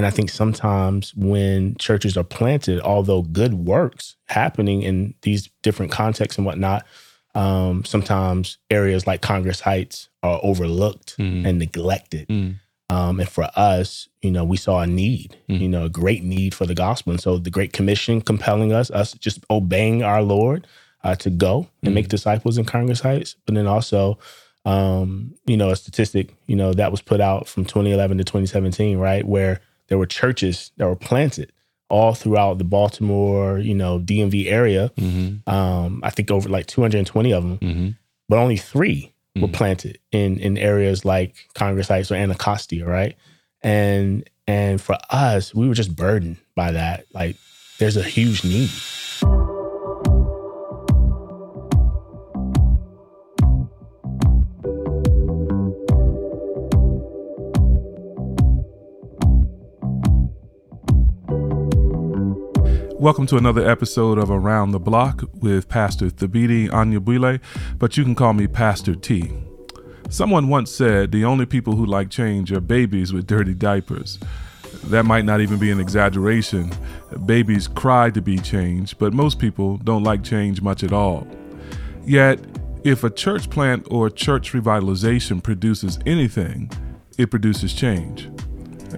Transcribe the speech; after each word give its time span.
And 0.00 0.06
I 0.06 0.10
think 0.10 0.30
sometimes 0.30 1.14
when 1.14 1.74
churches 1.76 2.16
are 2.16 2.24
planted, 2.24 2.80
although 2.80 3.20
good 3.20 3.52
works 3.52 4.16
happening 4.28 4.80
in 4.80 5.12
these 5.20 5.50
different 5.62 5.92
contexts 5.92 6.38
and 6.38 6.46
whatnot, 6.46 6.86
um, 7.34 7.84
sometimes 7.84 8.56
areas 8.70 9.06
like 9.06 9.20
Congress 9.20 9.60
Heights 9.60 10.08
are 10.22 10.40
overlooked 10.42 11.18
Mm. 11.18 11.46
and 11.46 11.58
neglected. 11.58 12.26
Mm. 12.28 12.54
Um, 12.88 13.20
and 13.20 13.28
for 13.28 13.46
us, 13.56 14.08
you 14.22 14.30
know, 14.30 14.42
we 14.42 14.56
saw 14.56 14.80
a 14.80 14.86
need, 14.86 15.36
Mm. 15.50 15.60
you 15.60 15.68
know, 15.68 15.84
a 15.84 15.90
great 15.90 16.24
need 16.24 16.54
for 16.54 16.64
the 16.64 16.74
gospel. 16.74 17.10
And 17.10 17.20
so 17.20 17.36
the 17.36 17.50
Great 17.50 17.74
Commission 17.74 18.22
compelling 18.22 18.72
us, 18.72 18.90
us 18.90 19.12
just 19.12 19.44
obeying 19.50 20.02
our 20.02 20.22
Lord 20.22 20.66
uh, 21.04 21.14
to 21.16 21.28
go 21.28 21.68
and 21.82 21.92
Mm. 21.92 21.94
make 21.96 22.08
disciples 22.08 22.56
in 22.56 22.64
Congress 22.64 23.00
Heights. 23.00 23.36
But 23.44 23.54
then 23.54 23.66
also, 23.66 24.18
um, 24.64 25.34
you 25.46 25.58
know, 25.58 25.68
a 25.68 25.76
statistic, 25.76 26.34
you 26.46 26.56
know, 26.56 26.72
that 26.72 26.90
was 26.90 27.02
put 27.02 27.20
out 27.20 27.48
from 27.48 27.66
2011 27.66 28.16
to 28.16 28.24
2017, 28.24 28.96
right? 28.96 29.26
Where 29.26 29.60
there 29.90 29.98
were 29.98 30.06
churches 30.06 30.72
that 30.78 30.86
were 30.88 30.96
planted 30.96 31.52
all 31.90 32.14
throughout 32.14 32.56
the 32.58 32.64
Baltimore, 32.64 33.58
you 33.58 33.74
know, 33.74 33.98
DMV 33.98 34.46
area. 34.50 34.90
Mm-hmm. 34.96 35.50
Um, 35.52 36.00
I 36.02 36.10
think 36.10 36.30
over 36.30 36.48
like 36.48 36.66
220 36.66 37.32
of 37.34 37.42
them, 37.42 37.58
Mm-hmm. 37.58 37.88
but 38.28 38.38
only 38.38 38.56
three 38.56 39.12
were 39.36 39.48
Mm. 39.48 39.52
planted 39.52 39.98
in 40.10 40.38
in 40.38 40.56
areas 40.58 41.04
like 41.04 41.34
Congress 41.54 41.88
Heights 41.88 42.10
or 42.10 42.14
Anacostia, 42.16 42.84
right? 42.86 43.16
And 43.62 44.28
and 44.46 44.80
for 44.80 44.96
us, 45.10 45.54
we 45.54 45.68
were 45.68 45.74
just 45.74 45.94
burdened 45.94 46.38
by 46.56 46.72
that. 46.72 47.04
Like, 47.14 47.36
there's 47.78 47.96
a 47.96 48.02
huge 48.02 48.42
need. 48.44 48.70
Welcome 63.00 63.24
to 63.28 63.38
another 63.38 63.66
episode 63.66 64.18
of 64.18 64.30
Around 64.30 64.72
the 64.72 64.78
Block 64.78 65.22
with 65.32 65.70
Pastor 65.70 66.10
Thabiti 66.10 66.68
Anyabwile, 66.68 67.40
but 67.78 67.96
you 67.96 68.04
can 68.04 68.14
call 68.14 68.34
me 68.34 68.46
Pastor 68.46 68.94
T. 68.94 69.32
Someone 70.10 70.48
once 70.48 70.70
said 70.70 71.10
the 71.10 71.24
only 71.24 71.46
people 71.46 71.76
who 71.76 71.86
like 71.86 72.10
change 72.10 72.52
are 72.52 72.60
babies 72.60 73.10
with 73.10 73.26
dirty 73.26 73.54
diapers. 73.54 74.18
That 74.84 75.06
might 75.06 75.24
not 75.24 75.40
even 75.40 75.58
be 75.58 75.70
an 75.70 75.80
exaggeration. 75.80 76.72
Babies 77.24 77.68
cry 77.68 78.10
to 78.10 78.20
be 78.20 78.36
changed, 78.36 78.98
but 78.98 79.14
most 79.14 79.38
people 79.38 79.78
don't 79.78 80.04
like 80.04 80.22
change 80.22 80.60
much 80.60 80.84
at 80.84 80.92
all. 80.92 81.26
Yet, 82.04 82.38
if 82.84 83.02
a 83.02 83.08
church 83.08 83.48
plant 83.48 83.88
or 83.90 84.10
church 84.10 84.52
revitalization 84.52 85.42
produces 85.42 85.98
anything, 86.04 86.70
it 87.16 87.30
produces 87.30 87.72
change. 87.72 88.28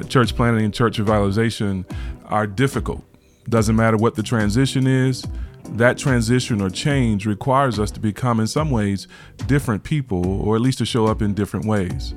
Church 0.08 0.34
planting 0.34 0.64
and 0.64 0.74
church 0.74 0.98
revitalization 0.98 1.88
are 2.24 2.48
difficult. 2.48 3.04
Doesn't 3.48 3.76
matter 3.76 3.96
what 3.96 4.14
the 4.14 4.22
transition 4.22 4.86
is, 4.86 5.24
that 5.70 5.98
transition 5.98 6.60
or 6.60 6.70
change 6.70 7.26
requires 7.26 7.78
us 7.78 7.90
to 7.92 8.00
become, 8.00 8.40
in 8.40 8.46
some 8.46 8.70
ways, 8.70 9.08
different 9.46 9.84
people, 9.84 10.40
or 10.42 10.56
at 10.56 10.62
least 10.62 10.78
to 10.78 10.86
show 10.86 11.06
up 11.06 11.22
in 11.22 11.34
different 11.34 11.66
ways. 11.66 12.14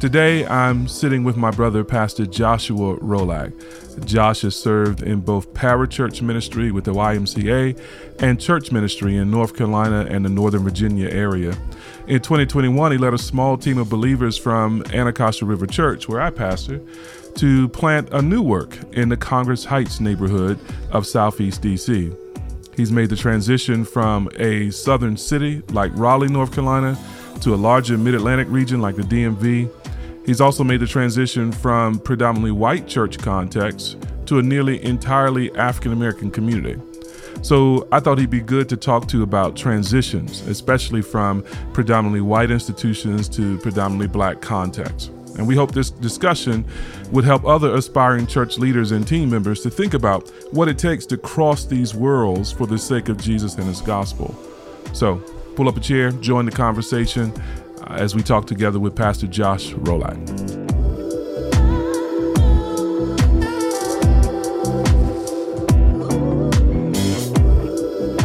Today, 0.00 0.44
I'm 0.46 0.86
sitting 0.86 1.24
with 1.24 1.36
my 1.36 1.50
brother, 1.50 1.82
Pastor 1.82 2.26
Joshua 2.26 2.96
Roulhac. 2.98 4.04
Josh 4.04 4.42
has 4.42 4.54
served 4.54 5.02
in 5.02 5.20
both 5.20 5.54
parachurch 5.54 6.20
ministry 6.20 6.70
with 6.70 6.84
the 6.84 6.92
YMCA 6.92 7.80
and 8.20 8.40
church 8.40 8.70
ministry 8.70 9.16
in 9.16 9.30
North 9.30 9.56
Carolina 9.56 10.06
and 10.10 10.24
the 10.24 10.28
Northern 10.28 10.62
Virginia 10.62 11.08
area. 11.08 11.56
In 12.06 12.20
2021, 12.20 12.92
he 12.92 12.98
led 12.98 13.14
a 13.14 13.18
small 13.18 13.56
team 13.56 13.78
of 13.78 13.88
believers 13.88 14.36
from 14.36 14.84
Anacostia 14.92 15.46
River 15.46 15.66
Church, 15.66 16.08
where 16.08 16.20
I 16.20 16.30
pastor, 16.30 16.82
to 17.36 17.68
plant 17.68 18.08
a 18.12 18.22
new 18.22 18.42
work 18.42 18.76
in 18.92 19.08
the 19.08 19.16
Congress 19.16 19.64
Heights 19.64 20.00
neighborhood 20.00 20.58
of 20.90 21.06
Southeast 21.06 21.62
DC. 21.62 22.16
He's 22.76 22.90
made 22.90 23.10
the 23.10 23.16
transition 23.16 23.84
from 23.84 24.28
a 24.36 24.70
southern 24.70 25.16
city 25.16 25.62
like 25.70 25.92
Raleigh, 25.94 26.28
North 26.28 26.52
Carolina, 26.52 26.98
to 27.40 27.54
a 27.54 27.56
larger 27.56 27.96
mid 27.98 28.14
Atlantic 28.14 28.48
region 28.50 28.80
like 28.80 28.96
the 28.96 29.02
DMV. 29.02 29.70
He's 30.26 30.40
also 30.40 30.64
made 30.64 30.80
the 30.80 30.86
transition 30.86 31.52
from 31.52 31.98
predominantly 31.98 32.50
white 32.50 32.88
church 32.88 33.18
context 33.18 33.98
to 34.26 34.38
a 34.38 34.42
nearly 34.42 34.82
entirely 34.82 35.54
African 35.54 35.92
American 35.92 36.30
community. 36.30 36.80
So 37.42 37.86
I 37.92 38.00
thought 38.00 38.18
he'd 38.18 38.30
be 38.30 38.40
good 38.40 38.70
to 38.70 38.76
talk 38.76 39.06
to 39.08 39.22
about 39.22 39.54
transitions, 39.54 40.40
especially 40.46 41.02
from 41.02 41.42
predominantly 41.74 42.22
white 42.22 42.50
institutions 42.50 43.28
to 43.30 43.58
predominantly 43.58 44.06
black 44.06 44.40
contexts. 44.40 45.10
And 45.36 45.46
we 45.46 45.56
hope 45.56 45.72
this 45.72 45.90
discussion 45.90 46.64
would 47.10 47.24
help 47.24 47.44
other 47.44 47.74
aspiring 47.74 48.26
church 48.26 48.58
leaders 48.58 48.92
and 48.92 49.06
team 49.06 49.30
members 49.30 49.60
to 49.62 49.70
think 49.70 49.94
about 49.94 50.28
what 50.52 50.68
it 50.68 50.78
takes 50.78 51.06
to 51.06 51.16
cross 51.16 51.64
these 51.64 51.94
worlds 51.94 52.52
for 52.52 52.66
the 52.66 52.78
sake 52.78 53.08
of 53.08 53.18
Jesus 53.18 53.56
and 53.56 53.66
his 53.66 53.80
gospel. 53.80 54.34
So 54.92 55.16
pull 55.56 55.68
up 55.68 55.76
a 55.76 55.80
chair, 55.80 56.10
join 56.12 56.44
the 56.44 56.52
conversation 56.52 57.32
uh, 57.80 57.96
as 57.98 58.14
we 58.14 58.22
talk 58.22 58.46
together 58.46 58.78
with 58.78 58.94
Pastor 58.94 59.26
Josh 59.26 59.72
Roulhac. 59.72 60.64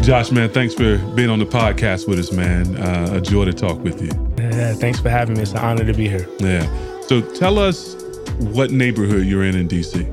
Josh, 0.04 0.32
man, 0.32 0.50
thanks 0.50 0.74
for 0.74 0.98
being 1.14 1.30
on 1.30 1.38
the 1.38 1.46
podcast 1.46 2.08
with 2.08 2.18
us, 2.18 2.32
man. 2.32 2.76
Uh, 2.78 3.18
a 3.18 3.22
joy 3.22 3.46
to 3.46 3.54
talk 3.54 3.78
with 3.84 4.02
you. 4.02 4.10
Yeah, 4.40 4.74
thanks 4.74 5.00
for 5.00 5.10
having 5.10 5.36
me. 5.36 5.44
It's 5.44 5.52
an 5.52 5.60
honor 5.60 5.86
to 5.86 5.94
be 5.94 6.08
here. 6.08 6.28
Yeah. 6.40 6.89
So 7.10 7.22
tell 7.22 7.58
us 7.58 7.96
what 8.38 8.70
neighborhood 8.70 9.26
you're 9.26 9.44
in 9.44 9.56
in 9.56 9.68
DC. 9.68 10.06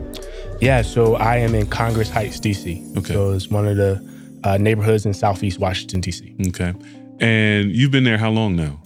Yeah, 0.62 0.81
so 0.81 1.17
I 1.17 1.37
am 1.37 1.55
in 1.55 1.67
Congress 1.67 2.09
Heights, 2.09 2.41
DC. 2.41 2.97
Okay. 2.97 3.12
So 3.12 3.33
it's 3.33 3.49
one 3.49 3.69
of 3.69 3.77
the 3.77 4.41
uh, 4.45 4.57
neighborhoods 4.57 5.05
in 5.05 5.12
Southeast 5.12 5.59
Washington, 5.59 6.01
DC. 6.01 6.49
Okay. 6.49 6.73
And 7.21 7.71
you've 7.71 7.91
been 7.91 8.05
there 8.05 8.17
how 8.17 8.31
long 8.31 8.57
now? 8.57 8.81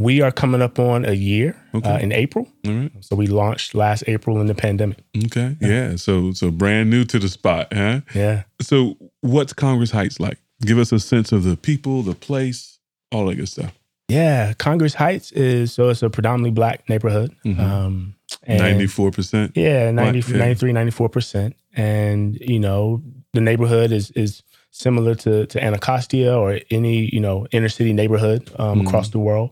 We 0.00 0.20
are 0.20 0.32
coming 0.32 0.60
up 0.60 0.80
on 0.80 1.04
a 1.04 1.12
year 1.12 1.54
Okay. 1.76 1.88
uh, 1.88 1.98
in 2.00 2.10
April. 2.10 2.48
All 2.66 2.72
right. 2.72 2.90
So 2.98 3.14
we 3.14 3.28
launched 3.28 3.72
last 3.72 4.02
April 4.08 4.40
in 4.40 4.48
the 4.48 4.56
pandemic. 4.56 4.98
Okay. 5.26 5.56
Yeah. 5.60 5.94
So 5.94 6.32
so 6.32 6.50
brand 6.50 6.90
new 6.90 7.04
to 7.04 7.20
the 7.20 7.28
spot, 7.28 7.72
huh? 7.72 8.00
Yeah. 8.16 8.42
So 8.60 8.96
what's 9.20 9.52
Congress 9.52 9.92
Heights 9.92 10.18
like? 10.18 10.38
Give 10.62 10.80
us 10.80 10.90
a 10.90 10.98
sense 10.98 11.30
of 11.30 11.44
the 11.44 11.56
people, 11.56 12.02
the 12.02 12.16
place, 12.16 12.80
all 13.12 13.26
that 13.26 13.36
good 13.36 13.48
stuff. 13.48 13.77
Yeah, 14.08 14.54
Congress 14.54 14.94
Heights 14.94 15.32
is 15.32 15.72
so 15.72 15.90
it's 15.90 16.02
a 16.02 16.08
predominantly 16.10 16.50
black 16.50 16.88
neighborhood. 16.88 17.34
Mhm. 17.44 17.58
Um, 17.60 18.14
and- 18.44 18.58
Ninety-four 18.58 19.10
percent. 19.10 19.52
Yeah, 19.54 19.90
90, 19.90 20.32
yeah. 20.32 20.38
93, 20.38 20.72
94%. 20.72 21.54
And, 21.74 22.36
you 22.40 22.58
know, 22.58 23.02
the 23.34 23.40
neighborhood 23.40 23.92
is 23.92 24.10
is 24.12 24.42
similar 24.70 25.14
to, 25.14 25.46
to 25.46 25.62
Anacostia 25.62 26.34
or 26.36 26.60
any, 26.70 27.12
you 27.12 27.20
know, 27.20 27.46
inner 27.52 27.68
city 27.68 27.92
neighborhood 27.92 28.50
um, 28.58 28.80
Mhm. 28.80 28.86
across 28.86 29.10
the 29.10 29.18
world. 29.18 29.50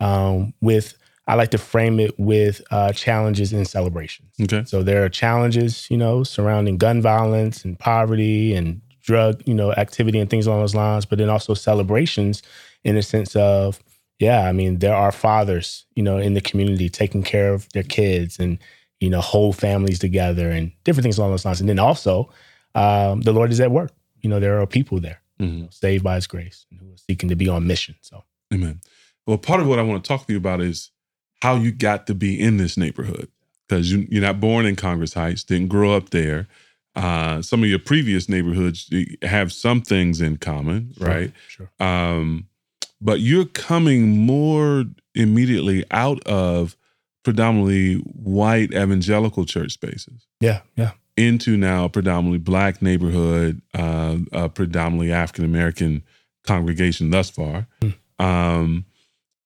Um, 0.00 0.52
with, 0.60 0.94
I 1.26 1.34
like 1.36 1.50
to 1.52 1.58
frame 1.58 2.00
it 2.00 2.18
with 2.18 2.60
uh, 2.70 2.92
challenges 2.92 3.52
and 3.52 3.66
celebrations. 3.66 4.30
Okay. 4.42 4.64
So 4.66 4.82
there 4.82 5.04
are 5.04 5.08
challenges, 5.08 5.86
you 5.90 5.96
know, 5.96 6.24
surrounding 6.24 6.76
gun 6.76 7.00
violence 7.00 7.64
and 7.64 7.78
poverty 7.78 8.54
and 8.54 8.80
drug, 9.02 9.42
you 9.46 9.54
know, 9.54 9.72
activity 9.72 10.18
and 10.18 10.28
things 10.28 10.46
along 10.46 10.60
those 10.60 10.74
lines, 10.74 11.04
but 11.06 11.18
then 11.18 11.30
also 11.30 11.54
celebrations 11.54 12.42
in 12.84 12.96
the 12.96 13.02
sense 13.02 13.34
of, 13.36 13.80
yeah, 14.18 14.42
I 14.48 14.52
mean, 14.52 14.78
there 14.78 14.94
are 14.94 15.12
fathers, 15.12 15.86
you 15.94 16.02
know, 16.02 16.18
in 16.18 16.34
the 16.34 16.40
community 16.40 16.88
taking 16.88 17.22
care 17.22 17.52
of 17.52 17.68
their 17.72 17.82
kids 17.82 18.38
and, 18.38 18.58
you 19.00 19.10
know, 19.10 19.20
whole 19.20 19.52
families 19.52 19.98
together 19.98 20.50
and 20.50 20.72
different 20.84 21.02
things 21.04 21.18
along 21.18 21.30
those 21.32 21.44
lines. 21.44 21.60
And 21.60 21.68
then 21.68 21.78
also, 21.78 22.30
um, 22.74 23.22
the 23.22 23.32
Lord 23.32 23.50
is 23.50 23.60
at 23.60 23.70
work. 23.70 23.92
You 24.22 24.30
know, 24.30 24.40
there 24.40 24.60
are 24.60 24.66
people 24.66 25.00
there 25.00 25.20
Mhm. 25.40 25.72
saved 25.74 26.02
by 26.04 26.14
his 26.14 26.26
grace 26.26 26.64
and 26.70 26.80
who 26.80 26.86
are 26.92 26.96
seeking 26.96 27.28
to 27.28 27.36
be 27.36 27.48
on 27.48 27.66
mission. 27.66 27.96
So, 28.00 28.24
Amen. 28.52 28.80
Well, 29.26 29.38
part 29.38 29.60
of 29.60 29.66
what 29.66 29.78
I 29.78 29.82
want 29.82 30.04
to 30.04 30.08
talk 30.08 30.26
to 30.26 30.32
you 30.32 30.38
about 30.38 30.60
is 30.60 30.90
how 31.42 31.56
you 31.56 31.72
got 31.72 32.06
to 32.06 32.14
be 32.14 32.38
in 32.40 32.56
this 32.56 32.76
neighborhood 32.76 33.28
because 33.68 33.90
you, 33.90 34.06
you're 34.10 34.22
not 34.22 34.38
born 34.40 34.64
in 34.66 34.76
Congress 34.76 35.14
Heights, 35.14 35.42
didn't 35.44 35.68
grow 35.68 35.92
up 35.94 36.10
there. 36.10 36.46
Uh, 36.94 37.42
some 37.42 37.62
of 37.64 37.68
your 37.68 37.80
previous 37.80 38.28
neighborhoods 38.28 38.88
have 39.22 39.52
some 39.52 39.82
things 39.82 40.20
in 40.20 40.36
common, 40.36 40.92
Sure, 40.96 41.08
right? 41.08 41.32
Sure. 41.48 41.70
Um, 41.80 42.46
but 43.00 43.20
you're 43.20 43.44
coming 43.46 44.08
more 44.26 44.84
immediately 45.14 45.84
out 45.90 46.22
of 46.26 46.76
predominantly 47.22 47.94
white 47.96 48.72
evangelical 48.72 49.44
church 49.46 49.72
spaces 49.72 50.26
Yeah. 50.40 50.60
Yeah. 50.76 50.92
into 51.16 51.56
now 51.56 51.84
a 51.84 51.88
predominantly 51.88 52.38
black 52.38 52.82
neighborhood, 52.82 53.62
uh, 53.74 54.18
a 54.32 54.48
predominantly 54.48 55.12
African 55.12 55.44
American 55.44 56.02
congregation 56.46 57.10
thus 57.10 57.30
far. 57.30 57.66
Um, 58.18 58.84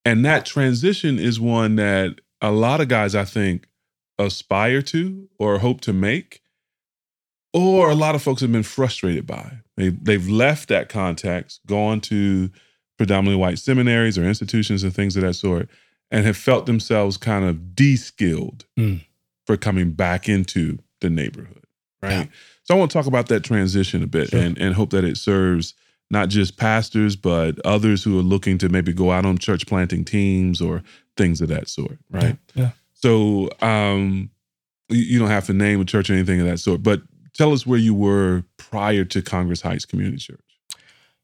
and 0.05 0.25
that 0.25 0.45
transition 0.47 1.19
is 1.19 1.39
one 1.39 1.77
that 1.77 2.21
a 2.41 2.51
lot 2.51 2.81
of 2.81 2.89
guys, 2.89 3.15
I 3.15 3.25
think, 3.25 3.67
aspire 4.19 4.83
to 4.83 5.29
or 5.39 5.59
hope 5.59 5.81
to 5.83 5.93
make, 5.93 6.41
or 7.53 7.91
a 7.91 7.95
lot 7.95 8.15
of 8.15 8.23
folks 8.23 8.41
have 8.41 8.51
been 8.53 8.63
frustrated 8.63 9.27
by. 9.27 9.59
They, 9.77 9.91
they've 9.91 10.29
left 10.29 10.69
that 10.71 10.89
context, 10.89 11.61
gone 11.67 12.01
to 12.03 12.51
predominantly 12.99 13.41
white 13.41 13.59
seminaries 13.59 14.19
or 14.19 14.25
institutions 14.25 14.83
and 14.83 14.93
things 14.95 15.17
of 15.17 15.23
that 15.23 15.35
sort, 15.35 15.69
and 16.11 16.27
have 16.27 16.37
felt 16.37 16.67
themselves 16.67 17.17
kind 17.17 17.45
of 17.45 17.75
de 17.75 17.97
skilled 17.97 18.65
Mm. 18.79 19.01
for 19.47 19.57
coming 19.57 19.93
back 19.93 20.29
into 20.29 20.79
the 21.01 21.09
neighborhood, 21.09 21.65
right? 22.03 22.13
Yeah. 22.13 22.25
So 22.65 22.75
I 22.75 22.79
want 22.79 22.91
to 22.91 22.99
talk 22.99 23.07
about 23.07 23.29
that 23.29 23.45
transition 23.45 24.03
a 24.03 24.07
bit 24.07 24.29
Sure. 24.31 24.41
and, 24.41 24.59
and 24.59 24.75
hope 24.75 24.91
that 24.91 25.05
it 25.05 25.17
serves 25.17 25.73
not 26.11 26.29
just 26.29 26.57
pastors, 26.57 27.17
but 27.17 27.59
others 27.65 28.03
who 28.03 28.19
are 28.19 28.23
looking 28.23 28.59
to 28.59 28.69
maybe 28.69 28.93
go 28.93 29.11
out 29.13 29.25
on 29.27 29.39
church 29.39 29.67
planting 29.67 30.05
teams 30.05 30.61
or 30.61 30.83
things 31.17 31.41
of 31.41 31.49
that 31.49 31.69
sort, 31.69 31.99
right? 32.11 32.37
Yeah. 32.55 32.71
So 32.95 33.51
um, 33.63 34.31
you 34.89 35.19
don't 35.19 35.29
have 35.29 35.47
to 35.47 35.53
name 35.53 35.81
a 35.81 35.85
church 35.85 36.11
or 36.11 36.15
anything 36.15 36.41
of 36.41 36.47
that 36.47 36.59
sort, 36.59 36.83
but 36.83 37.03
tell 37.35 37.53
us 37.53 37.67
where 37.67 37.79
you 37.79 37.95
were 37.95 38.43
prior 38.57 39.05
to 39.05 39.21
Congress 39.23 39.61
Heights 39.61 39.85
Community 39.85 40.17
Church. 40.19 40.41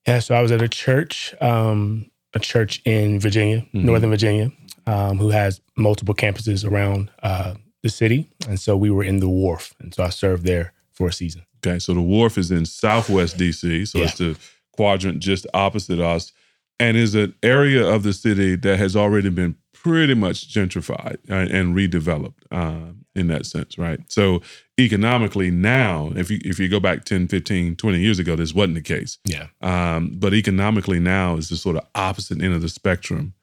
Yeah, 0.06 0.18
so 0.18 0.34
I 0.34 0.42
was 0.42 0.52
at 0.52 0.60
a 0.62 0.68
church, 0.68 1.34
um, 1.40 2.10
a 2.34 2.38
church 2.40 2.82
in 2.84 3.18
Virginia, 3.20 3.64
Mhm. 3.74 3.84
Northern 3.84 4.10
Virginia, 4.10 4.52
um, 4.86 5.18
who 5.18 5.30
has 5.30 5.60
multiple 5.76 6.14
campuses 6.14 6.64
around 6.68 7.10
uh, 7.22 7.54
the 7.82 7.88
city, 7.88 8.28
and 8.48 8.58
so 8.60 8.76
we 8.76 8.90
were 8.90 9.04
in 9.04 9.20
the 9.20 9.28
Wharf, 9.28 9.74
and 9.80 9.94
so 9.94 10.02
I 10.02 10.10
served 10.10 10.44
there 10.44 10.72
for 10.92 11.08
a 11.08 11.12
season. 11.12 11.42
Okay, 11.66 11.78
so 11.78 11.94
the 11.94 12.00
wharf 12.02 12.36
is 12.36 12.50
in 12.50 12.66
Southwest 12.66 13.38
DC, 13.38 13.84
so 13.86 13.98
Yeah. 13.98 14.04
it's 14.04 14.18
the 14.18 14.36
quadrant 14.72 15.20
just 15.20 15.46
opposite 15.54 15.98
us, 16.00 16.32
and 16.78 16.96
is 16.96 17.14
an 17.14 17.34
area 17.42 17.86
of 17.86 18.02
the 18.02 18.12
city 18.12 18.56
that 18.56 18.78
has 18.78 18.94
already 18.94 19.30
been 19.30 19.54
pretty 19.72 20.14
much 20.14 20.48
gentrified 20.52 21.16
uh, 21.30 21.34
and 21.34 21.74
redeveloped 21.74 22.34
um, 22.50 23.03
in 23.14 23.28
that 23.28 23.46
sense, 23.46 23.78
right? 23.78 24.00
So 24.08 24.42
economically 24.78 25.50
now, 25.50 26.12
if 26.16 26.30
you 26.30 26.40
if 26.44 26.58
you 26.58 26.68
go 26.68 26.80
back 26.80 27.04
10, 27.04 27.28
15, 27.28 27.76
20 27.76 27.98
years 27.98 28.18
ago, 28.18 28.36
this 28.36 28.54
wasn't 28.54 28.74
the 28.74 28.82
case. 28.82 29.18
Yeah, 29.24 29.46
Um, 29.60 30.12
but 30.16 30.34
economically 30.34 30.98
now 31.00 31.36
is 31.36 31.48
the 31.48 31.56
sort 31.56 31.76
of 31.76 31.86
opposite 31.94 32.42
end 32.42 32.54
of 32.54 32.62
the 32.62 32.68
spectrum 32.68 33.34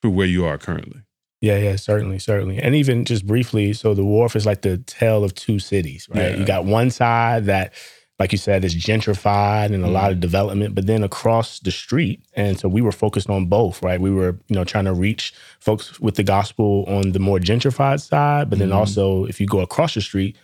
for 0.00 0.10
where 0.10 0.26
you 0.26 0.44
are 0.44 0.58
currently. 0.58 1.02
yeah, 1.40 1.58
yeah, 1.58 1.76
certainly, 1.76 2.18
certainly, 2.18 2.58
and 2.58 2.74
even 2.74 3.04
just 3.04 3.26
briefly, 3.26 3.72
so 3.72 3.94
the 3.94 4.04
Wharf 4.04 4.34
is 4.34 4.46
like 4.46 4.62
the 4.62 4.78
tale 4.78 5.22
of 5.24 5.34
two 5.34 5.58
cities, 5.58 6.08
right? 6.10 6.32
Yeah. 6.32 6.36
You 6.36 6.44
got 6.44 6.64
one 6.64 6.90
side 6.90 7.44
that, 7.46 7.72
like 8.18 8.32
you 8.32 8.38
said, 8.38 8.64
it's 8.64 8.74
gentrified 8.74 9.72
and 9.72 9.84
a 9.84 9.88
lot 9.88 10.10
of 10.10 10.18
development, 10.20 10.74
but 10.74 10.86
then 10.86 11.04
across 11.04 11.60
the 11.60 11.70
street, 11.70 12.20
and 12.34 12.58
so 12.58 12.68
we 12.68 12.82
were 12.82 12.90
focused 12.92 13.30
on 13.30 13.46
both, 13.46 13.80
right? 13.82 14.00
We 14.00 14.10
were, 14.10 14.38
you 14.48 14.56
know, 14.56 14.64
trying 14.64 14.86
to 14.86 14.92
reach 14.92 15.32
folks 15.60 16.00
with 16.00 16.16
the 16.16 16.24
gospel 16.24 16.84
on 16.88 17.12
the 17.12 17.20
more 17.20 17.38
gentrified 17.38 18.00
side, 18.00 18.50
but 18.50 18.58
then 18.58 18.70
Mhm. 18.70 18.74
also 18.74 19.24
if 19.26 19.40
you 19.40 19.46
go 19.46 19.60
across 19.60 19.94
the 19.94 20.00
street, 20.00 20.36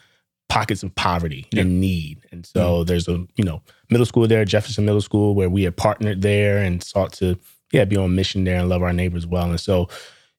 pockets 0.48 0.82
of 0.84 0.94
poverty 0.94 1.46
Yeah. 1.50 1.62
and 1.62 1.80
need. 1.80 2.18
And 2.30 2.46
so 2.46 2.84
there's 2.84 3.08
a, 3.08 3.26
you 3.34 3.44
know, 3.44 3.62
middle 3.90 4.06
school 4.06 4.28
there, 4.28 4.44
Jefferson 4.44 4.84
Middle 4.84 5.00
School, 5.00 5.34
where 5.34 5.48
we 5.50 5.62
had 5.64 5.76
partnered 5.76 6.22
there 6.22 6.58
and 6.58 6.82
sought 6.82 7.12
to, 7.14 7.36
yeah, 7.72 7.84
be 7.86 7.96
on 7.96 8.14
mission 8.14 8.44
there 8.44 8.60
and 8.60 8.68
love 8.68 8.82
our 8.82 8.92
neighbors 8.92 9.26
well. 9.26 9.48
And 9.50 9.58
so 9.58 9.88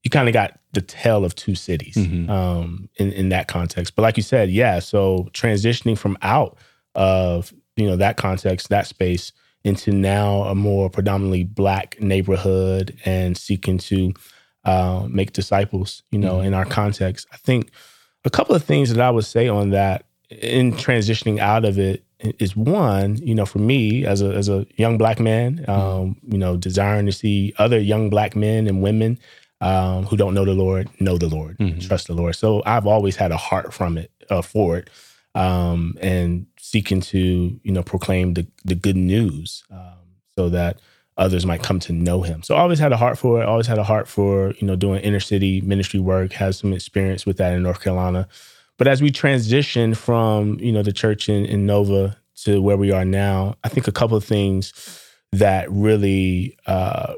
you 0.04 0.10
kind 0.12 0.30
of 0.30 0.34
got 0.34 0.58
the 0.74 0.82
tale 0.82 1.26
of 1.26 1.34
two 1.36 1.56
cities 1.56 1.96
Mhm. 1.96 2.30
um, 2.30 2.88
in, 2.98 3.12
in 3.14 3.30
that 3.30 3.48
context. 3.48 3.96
But 3.96 4.04
like 4.04 4.16
you 4.16 4.24
said, 4.24 4.52
yeah, 4.52 4.80
so 4.80 5.28
transitioning 5.34 5.98
from 5.98 6.18
out 6.22 6.56
of, 6.96 7.54
you 7.76 7.86
know, 7.88 7.96
that 7.98 8.18
context, 8.18 8.70
that 8.70 8.88
space 8.88 9.32
into 9.64 9.92
now 9.92 10.44
a 10.44 10.56
more 10.56 10.90
predominantly 10.90 11.44
black 11.44 12.00
neighborhood 12.02 12.98
and 13.06 13.38
seeking 13.38 13.78
to 13.80 14.14
uh, 14.64 15.06
make 15.10 15.32
disciples, 15.34 16.02
you 16.12 16.18
know, 16.20 16.38
Mhm. 16.38 16.46
in 16.48 16.54
our 16.56 16.66
context. 16.66 17.28
I 17.32 17.38
think 17.38 17.70
a 18.26 18.30
couple 18.32 18.56
of 18.56 18.64
things 18.64 18.90
that 18.92 19.00
I 19.00 19.12
would 19.12 19.26
say 19.26 19.48
on 19.48 19.70
that 19.72 20.06
in 20.30 20.74
transitioning 20.74 21.38
out 21.40 21.66
of 21.66 21.78
it 21.78 22.04
is 22.40 22.56
one, 22.56 23.18
you 23.18 23.36
know, 23.36 23.46
for 23.46 23.60
me 23.60 24.06
as 24.06 24.22
a 24.24 24.30
as 24.34 24.50
a 24.50 24.66
young 24.78 24.98
black 24.98 25.20
man, 25.20 25.64
um, 25.68 26.18
you 26.28 26.38
know, 26.40 26.58
desiring 26.58 27.06
to 27.06 27.12
see 27.12 27.54
other 27.60 27.80
young 27.80 28.10
black 28.10 28.36
men 28.36 28.66
and 28.68 28.82
women 28.82 29.20
um, 29.62 30.04
who 30.06 30.18
don't 30.18 30.34
know 30.34 30.46
the 30.46 30.54
Lord 30.54 30.90
know 31.00 31.18
the 31.18 31.28
Lord, 31.30 31.58
and 31.60 31.76
Mhm. 31.76 31.88
trust 31.88 32.08
the 32.08 32.14
Lord. 32.14 32.36
So 32.36 32.62
I've 32.66 32.88
always 32.88 33.16
had 33.16 33.32
a 33.32 33.38
heart 33.38 33.74
from 33.74 33.98
it 33.98 34.10
uh, 34.30 34.42
for 34.42 34.78
it, 34.78 34.90
um, 35.36 35.96
and 36.02 36.48
seeking 36.58 37.02
to 37.02 37.60
you 37.62 37.72
know 37.72 37.84
proclaim 37.84 38.34
the 38.34 38.48
the 38.64 38.76
good 38.76 38.96
news 38.96 39.64
um, 39.70 40.00
so 40.36 40.50
that 40.50 40.80
others 41.18 41.46
might 41.46 41.62
come 41.62 41.80
to 41.82 41.94
know 41.94 42.22
Him. 42.22 42.42
So 42.42 42.56
I 42.56 42.62
always 42.62 42.80
had 42.80 42.92
a 42.92 42.98
heart 42.98 43.18
for 43.18 43.42
it. 43.42 43.46
Always 43.46 43.68
had 43.68 43.78
a 43.78 43.84
heart 43.84 44.08
for 44.08 44.54
you 44.60 44.66
know 44.66 44.76
doing 44.76 45.02
inner 45.02 45.20
city 45.20 45.62
ministry 45.62 46.00
work. 46.00 46.34
Has 46.34 46.58
some 46.58 46.74
experience 46.74 47.26
with 47.26 47.38
that 47.38 47.54
in 47.54 47.62
North 47.62 47.82
Carolina. 47.82 48.28
But 48.78 48.88
as 48.88 49.02
we 49.02 49.12
transition 49.12 49.94
from 49.94 50.58
you 50.60 50.72
know 50.72 50.84
the 50.84 50.94
church 50.94 51.30
in, 51.30 51.46
in 51.46 51.66
Nova 51.66 52.18
to 52.44 52.62
where 52.62 52.78
we 52.78 52.92
are 52.92 53.06
now, 53.06 53.56
I 53.64 53.70
think 53.70 53.88
a 53.88 53.92
couple 53.92 54.18
of 54.18 54.24
things 54.24 54.74
that 55.32 55.70
really 55.70 56.58
uh, 56.66 57.16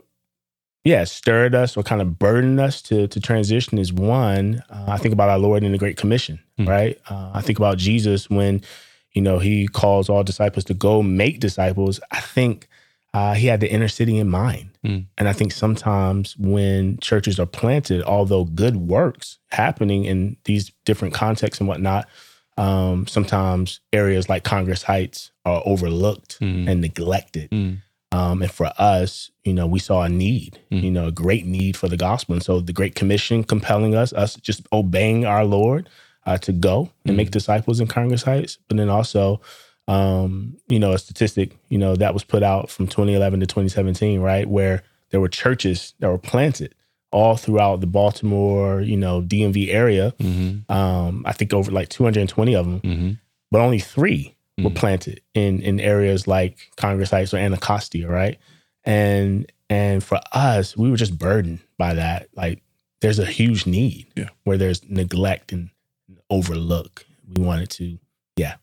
yeah 0.91 1.03
stirred 1.05 1.53
us 1.63 1.75
or 1.77 1.83
kind 1.83 2.01
of 2.01 2.17
burdened 2.19 2.59
us 2.67 2.81
to 2.83 3.07
to 3.13 3.19
transition 3.19 3.77
is 3.77 3.91
one. 3.91 4.63
Uh, 4.69 4.85
I 4.95 4.97
think 4.97 5.13
about 5.13 5.29
our 5.29 5.39
Lord 5.47 5.63
in 5.63 5.71
the 5.71 5.77
Great 5.83 5.97
Commission, 5.97 6.39
Hmm. 6.57 6.67
right? 6.75 6.95
Uh, 7.09 7.31
I 7.39 7.41
think 7.41 7.57
about 7.59 7.77
Jesus 7.77 8.29
when 8.29 8.61
you 9.15 9.21
know 9.21 9.37
he 9.47 9.67
calls 9.67 10.09
all 10.09 10.23
disciples 10.23 10.65
to 10.65 10.73
go 10.73 11.01
make 11.03 11.39
disciples. 11.39 11.99
I 12.11 12.21
think 12.35 12.67
uh, 13.13 13.33
he 13.33 13.47
had 13.47 13.61
the 13.61 13.71
inner 13.71 13.87
city 13.87 14.17
in 14.17 14.29
mind. 14.29 14.69
Hmm. 14.83 14.99
And 15.17 15.27
I 15.31 15.33
think 15.33 15.51
sometimes 15.51 16.35
when 16.37 16.97
churches 16.99 17.39
are 17.39 17.45
planted, 17.59 18.03
although 18.03 18.43
good 18.45 18.75
works 18.75 19.39
happening 19.61 20.05
in 20.05 20.37
these 20.43 20.71
different 20.85 21.13
contexts 21.13 21.59
and 21.61 21.67
whatnot, 21.69 22.07
um, 22.57 23.07
sometimes 23.07 23.79
areas 23.93 24.29
like 24.29 24.43
Congress 24.43 24.83
Heights 24.83 25.31
are 25.45 25.61
overlooked 25.65 26.37
Mhm. 26.41 26.67
and 26.69 26.81
neglected. 26.81 27.49
Um, 28.11 28.41
and 28.41 28.51
for 28.51 28.71
us, 28.77 29.31
you 29.43 29.53
know, 29.53 29.67
we 29.67 29.79
saw 29.79 30.03
a 30.03 30.09
need, 30.09 30.59
Mm. 30.71 30.83
you 30.83 30.91
know, 30.91 31.07
a 31.07 31.11
great 31.11 31.45
need 31.45 31.75
for 31.75 31.89
the 31.89 31.97
gospel. 31.97 32.33
And 32.35 32.43
so 32.43 32.61
the 32.61 32.71
Great 32.73 32.95
Commission 32.95 33.43
compelling 33.43 33.95
us, 33.95 34.13
us 34.13 34.35
just 34.35 34.61
obeying 34.71 35.25
our 35.25 35.43
Lord 35.45 35.89
uh, 36.25 36.37
to 36.39 36.51
go 36.53 36.89
and 37.05 37.13
Mm. 37.13 37.17
make 37.17 37.31
disciples 37.31 37.79
in 37.79 37.87
Congress 37.87 38.23
Heights. 38.23 38.57
But 38.67 38.77
then 38.77 38.89
also, 38.89 39.41
um, 39.89 40.55
you 40.67 40.79
know, 40.79 40.93
a 40.93 40.97
statistic, 40.99 41.57
you 41.69 41.77
know, 41.77 41.95
that 41.95 42.13
was 42.13 42.23
put 42.23 42.43
out 42.43 42.69
from 42.69 42.87
2011 42.87 43.39
to 43.41 43.45
2017, 43.45 44.19
right? 44.19 44.47
Where 44.47 44.83
there 45.11 45.19
were 45.21 45.29
churches 45.29 45.93
that 45.99 46.09
were 46.09 46.17
planted 46.17 46.75
all 47.11 47.37
throughout 47.37 47.79
the 47.79 47.87
Baltimore, 47.87 48.81
you 48.81 48.97
know, 48.97 49.21
DMV 49.21 49.69
area. 49.71 50.13
Mhm. 50.19 50.69
Um, 50.69 51.23
I 51.25 51.31
think 51.31 51.53
over 51.53 51.71
like 51.71 51.87
220 51.89 52.53
of 52.55 52.65
them, 52.65 52.81
Mhm. 52.81 53.19
but 53.51 53.61
only 53.61 53.79
three 53.79 54.35
were 54.57 54.69
Mhm. 54.71 54.75
planted 54.75 55.21
in 55.33 55.61
in 55.61 55.79
areas 55.79 56.27
like 56.27 56.71
Congress 56.77 57.11
Heights 57.11 57.33
or 57.33 57.37
Anacostia, 57.37 58.07
right? 58.07 58.39
And 58.83 59.51
and 59.69 60.03
for 60.03 60.19
us, 60.31 60.75
we 60.77 60.89
were 60.89 60.97
just 60.97 61.17
burdened 61.17 61.59
by 61.77 61.93
that. 61.95 62.29
Like 62.35 62.63
there's 63.01 63.19
a 63.19 63.25
huge 63.25 63.65
need 63.67 64.07
Yeah. 64.15 64.29
where 64.43 64.57
there's 64.57 64.83
neglect 64.89 65.51
and 65.51 65.69
overlook. 66.29 67.05
We 67.27 67.43
wanted 67.43 67.69
to, 67.71 67.99
yeah, 68.37 68.55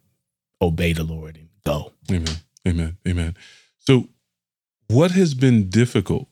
obey 0.61 0.93
the 0.95 1.05
Lord 1.05 1.37
and 1.37 1.49
go. 1.65 1.93
Amen. 2.11 2.37
Amen. 2.67 2.97
Amen. 3.07 3.37
So, 3.79 4.09
what 4.89 5.11
has 5.13 5.35
been 5.35 5.69
difficult 5.69 6.29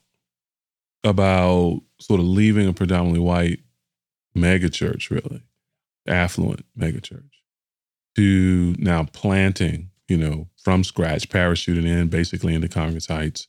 about 1.05 1.83
sort 2.01 2.21
of 2.21 2.27
leaving 2.27 2.67
a 2.67 2.73
predominantly 2.73 3.21
white 3.21 3.61
megachurch, 4.37 5.11
really 5.11 5.43
affluent 6.07 6.65
megachurch, 6.77 7.31
to 8.17 8.75
now 8.79 9.05
planting, 9.13 9.91
you 10.09 10.17
know, 10.17 10.49
from 10.63 10.85
scratch, 10.85 11.29
parachuting 11.29 11.87
in 11.87 12.09
basically 12.09 12.55
into 12.55 12.69
Congress 12.69 13.07
Heights? 13.07 13.49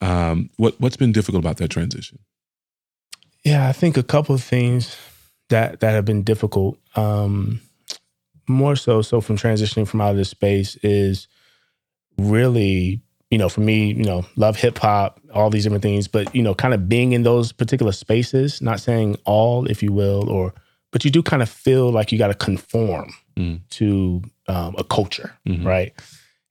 Um, 0.00 0.50
what 0.56 0.80
what's 0.80 0.96
been 0.96 1.12
difficult 1.12 1.42
about 1.42 1.56
that 1.58 1.70
transition? 1.70 2.18
Yeah, 3.44 3.68
I 3.68 3.72
think 3.72 3.96
a 3.96 4.02
couple 4.02 4.34
of 4.34 4.42
things 4.42 4.96
that 5.48 5.80
that 5.80 5.92
have 5.92 6.04
been 6.04 6.22
difficult. 6.22 6.78
Um, 6.96 7.60
more 8.48 8.76
so, 8.76 9.02
so 9.02 9.20
from 9.20 9.36
transitioning 9.36 9.86
from 9.86 10.00
out 10.00 10.12
of 10.12 10.16
this 10.16 10.30
space 10.30 10.76
is 10.76 11.28
really, 12.16 13.00
you 13.30 13.38
know, 13.38 13.48
for 13.48 13.60
me, 13.60 13.92
you 13.92 14.04
know, 14.04 14.24
love 14.36 14.56
hip 14.56 14.78
hop, 14.78 15.20
all 15.34 15.50
these 15.50 15.64
different 15.64 15.82
things, 15.82 16.08
but 16.08 16.34
you 16.34 16.42
know, 16.42 16.54
kind 16.54 16.74
of 16.74 16.88
being 16.88 17.12
in 17.12 17.22
those 17.22 17.52
particular 17.52 17.92
spaces, 17.92 18.62
not 18.62 18.80
saying 18.80 19.16
all, 19.24 19.66
if 19.66 19.82
you 19.82 19.92
will, 19.92 20.28
or 20.30 20.54
but 20.90 21.04
you 21.04 21.10
do 21.10 21.22
kind 21.22 21.42
of 21.42 21.48
feel 21.48 21.90
like 21.90 22.10
you 22.12 22.18
got 22.18 22.28
to 22.28 22.34
conform 22.34 23.12
Mm. 23.38 23.60
to 23.70 24.22
um, 24.48 24.74
a 24.78 24.84
culture, 24.84 25.32
Mhm. 25.46 25.64
right? 25.64 25.92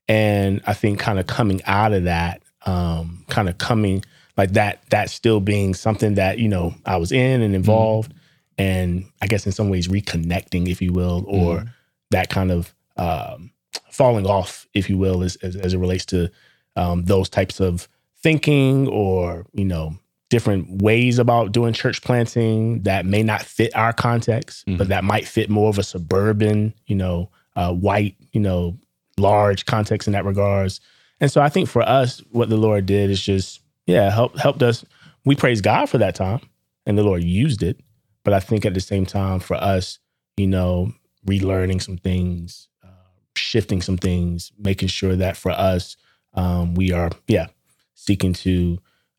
And 0.07 0.61
I 0.65 0.73
think 0.73 0.99
kind 0.99 1.19
of 1.19 1.27
coming 1.27 1.61
out 1.65 1.91
of 1.93 2.05
that, 2.05 2.41
um, 2.65 3.25
kind 3.27 3.49
of 3.49 3.57
coming 3.57 4.03
like 4.37 4.53
that, 4.53 4.81
that 4.91 5.09
still 5.09 5.39
being 5.41 5.73
something 5.73 6.13
that 6.15 6.39
you 6.39 6.47
know 6.47 6.73
I 6.85 6.95
was 6.97 7.11
in 7.11 7.41
and 7.41 7.53
involved, 7.55 8.13
and 8.57 9.05
I 9.21 9.27
guess 9.27 9.45
in 9.45 9.51
some 9.51 9.69
ways 9.69 9.87
reconnecting, 9.87 10.69
if 10.69 10.81
you 10.81 10.93
will, 10.93 11.25
or 11.27 11.57
Mhm. 11.59 11.69
that 12.11 12.29
kind 12.29 12.51
of 12.51 12.73
um, 12.95 13.51
falling 13.91 14.25
off, 14.25 14.65
if 14.73 14.89
you 14.89 14.97
will, 14.97 15.23
as 15.23 15.35
as, 15.37 15.55
as 15.55 15.73
it 15.73 15.77
relates 15.77 16.05
to 16.07 16.29
um, 16.75 17.03
those 17.05 17.27
types 17.29 17.59
of 17.59 17.87
thinking 18.23 18.87
or 18.87 19.45
you 19.53 19.65
know 19.65 19.97
different 20.29 20.81
ways 20.81 21.19
about 21.19 21.51
doing 21.51 21.73
church 21.73 22.01
planting 22.01 22.81
that 22.83 23.05
may 23.05 23.23
not 23.23 23.41
fit 23.43 23.73
our 23.75 23.93
context, 23.93 24.65
Mhm. 24.67 24.77
but 24.77 24.89
that 24.89 25.03
might 25.03 25.27
fit 25.27 25.49
more 25.49 25.69
of 25.69 25.77
a 25.79 25.83
suburban, 25.83 26.73
you 26.85 26.95
know, 26.95 27.29
uh, 27.55 27.73
white, 27.73 28.15
you 28.33 28.41
know, 28.41 28.77
large 29.17 29.65
context 29.65 30.07
in 30.07 30.11
that 30.13 30.25
regards. 30.25 30.79
And 31.19 31.31
so 31.31 31.41
I 31.41 31.49
think 31.49 31.69
for 31.69 31.81
us, 31.81 32.19
what 32.31 32.49
the 32.49 32.57
Lord 32.57 32.85
did 32.85 33.09
is 33.09 33.23
just, 33.23 33.61
yeah, 33.87 34.11
help 34.11 34.37
helped 34.37 34.61
us. 34.61 34.85
We 35.25 35.35
praise 35.35 35.61
God 35.61 35.87
for 35.89 35.97
that 35.97 36.13
time, 36.15 36.41
and 36.85 36.97
the 36.97 37.03
Lord 37.03 37.23
used 37.23 37.63
it. 37.63 37.79
But 38.23 38.33
I 38.33 38.39
think 38.39 38.65
at 38.65 38.73
the 38.73 38.81
same 38.81 39.05
time, 39.05 39.39
for 39.39 39.55
us, 39.55 39.99
you 40.35 40.47
know, 40.47 40.91
relearning 41.25 41.81
some 41.81 41.97
things, 41.97 42.67
uh, 42.83 42.87
shifting 43.35 43.81
some 43.81 43.97
things, 43.97 44.51
making 44.59 44.89
sure 44.89 45.15
that 45.15 45.37
for 45.37 45.51
us, 45.51 45.95
um, 46.33 46.75
we 46.75 46.91
are, 46.91 47.09
yeah, 47.27 47.47
seeking 47.95 48.33
to, 48.33 48.77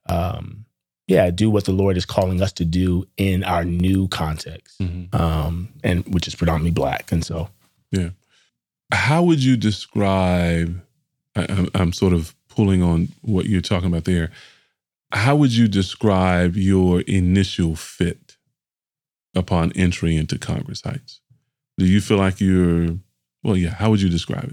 um, 0.09 0.65
yeah, 1.09 1.31
do 1.31 1.51
what 1.51 1.65
the 1.65 1.73
Lord 1.73 1.97
is 1.97 2.05
calling 2.07 2.41
us 2.41 2.53
to 2.53 2.65
do 2.65 3.05
in 3.17 3.43
our 3.43 3.65
new 3.65 4.07
context, 4.09 4.79
Mm-hmm. 4.79 5.17
um, 5.21 5.69
and 5.83 6.05
which 6.15 6.29
is 6.29 6.35
predominantly 6.37 6.71
black. 6.71 7.11
And 7.11 7.25
so, 7.25 7.49
Yeah. 7.91 8.11
How 8.93 9.23
would 9.25 9.43
you 9.43 9.57
describe? 9.57 10.81
I, 11.35 11.47
I'm, 11.49 11.69
I'm 11.75 11.93
sort 11.93 12.13
of 12.13 12.35
pulling 12.49 12.83
on 12.83 13.09
what 13.23 13.47
you're 13.47 13.61
talking 13.61 13.89
about 13.89 14.05
there. 14.05 14.31
How 15.13 15.35
would 15.37 15.55
you 15.55 15.69
describe 15.69 16.57
your 16.57 17.01
initial 17.03 17.75
fit 17.77 18.37
upon 19.35 19.73
entry 19.73 20.17
into 20.17 20.39
Congress 20.39 20.83
Heights? 20.83 21.21
Do 21.79 21.85
you 21.87 22.01
feel 22.01 22.17
like 22.19 22.41
you're, 22.41 22.97
well, 23.43 23.57
yeah, 23.57 23.71
how 23.75 23.91
would 23.91 24.01
you 24.03 24.09
describe 24.11 24.53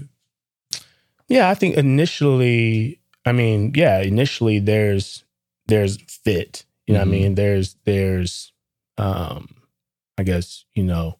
it? 0.72 0.80
yeah, 1.28 1.50
I 1.50 1.54
think 1.54 1.76
initially, 1.76 3.00
I 3.24 3.32
mean, 3.32 3.72
yeah, 3.74 4.00
initially 4.00 4.58
there's 4.60 5.24
there's 5.66 5.98
fit. 6.24 6.64
You 6.86 6.94
know, 6.94 7.00
what 7.00 7.08
Mhm. 7.08 7.10
I 7.10 7.18
mean, 7.18 7.34
there's 7.34 7.76
there's, 7.84 8.52
um, 8.98 9.48
I 10.18 10.22
guess 10.22 10.64
you 10.74 10.84
know, 10.84 11.18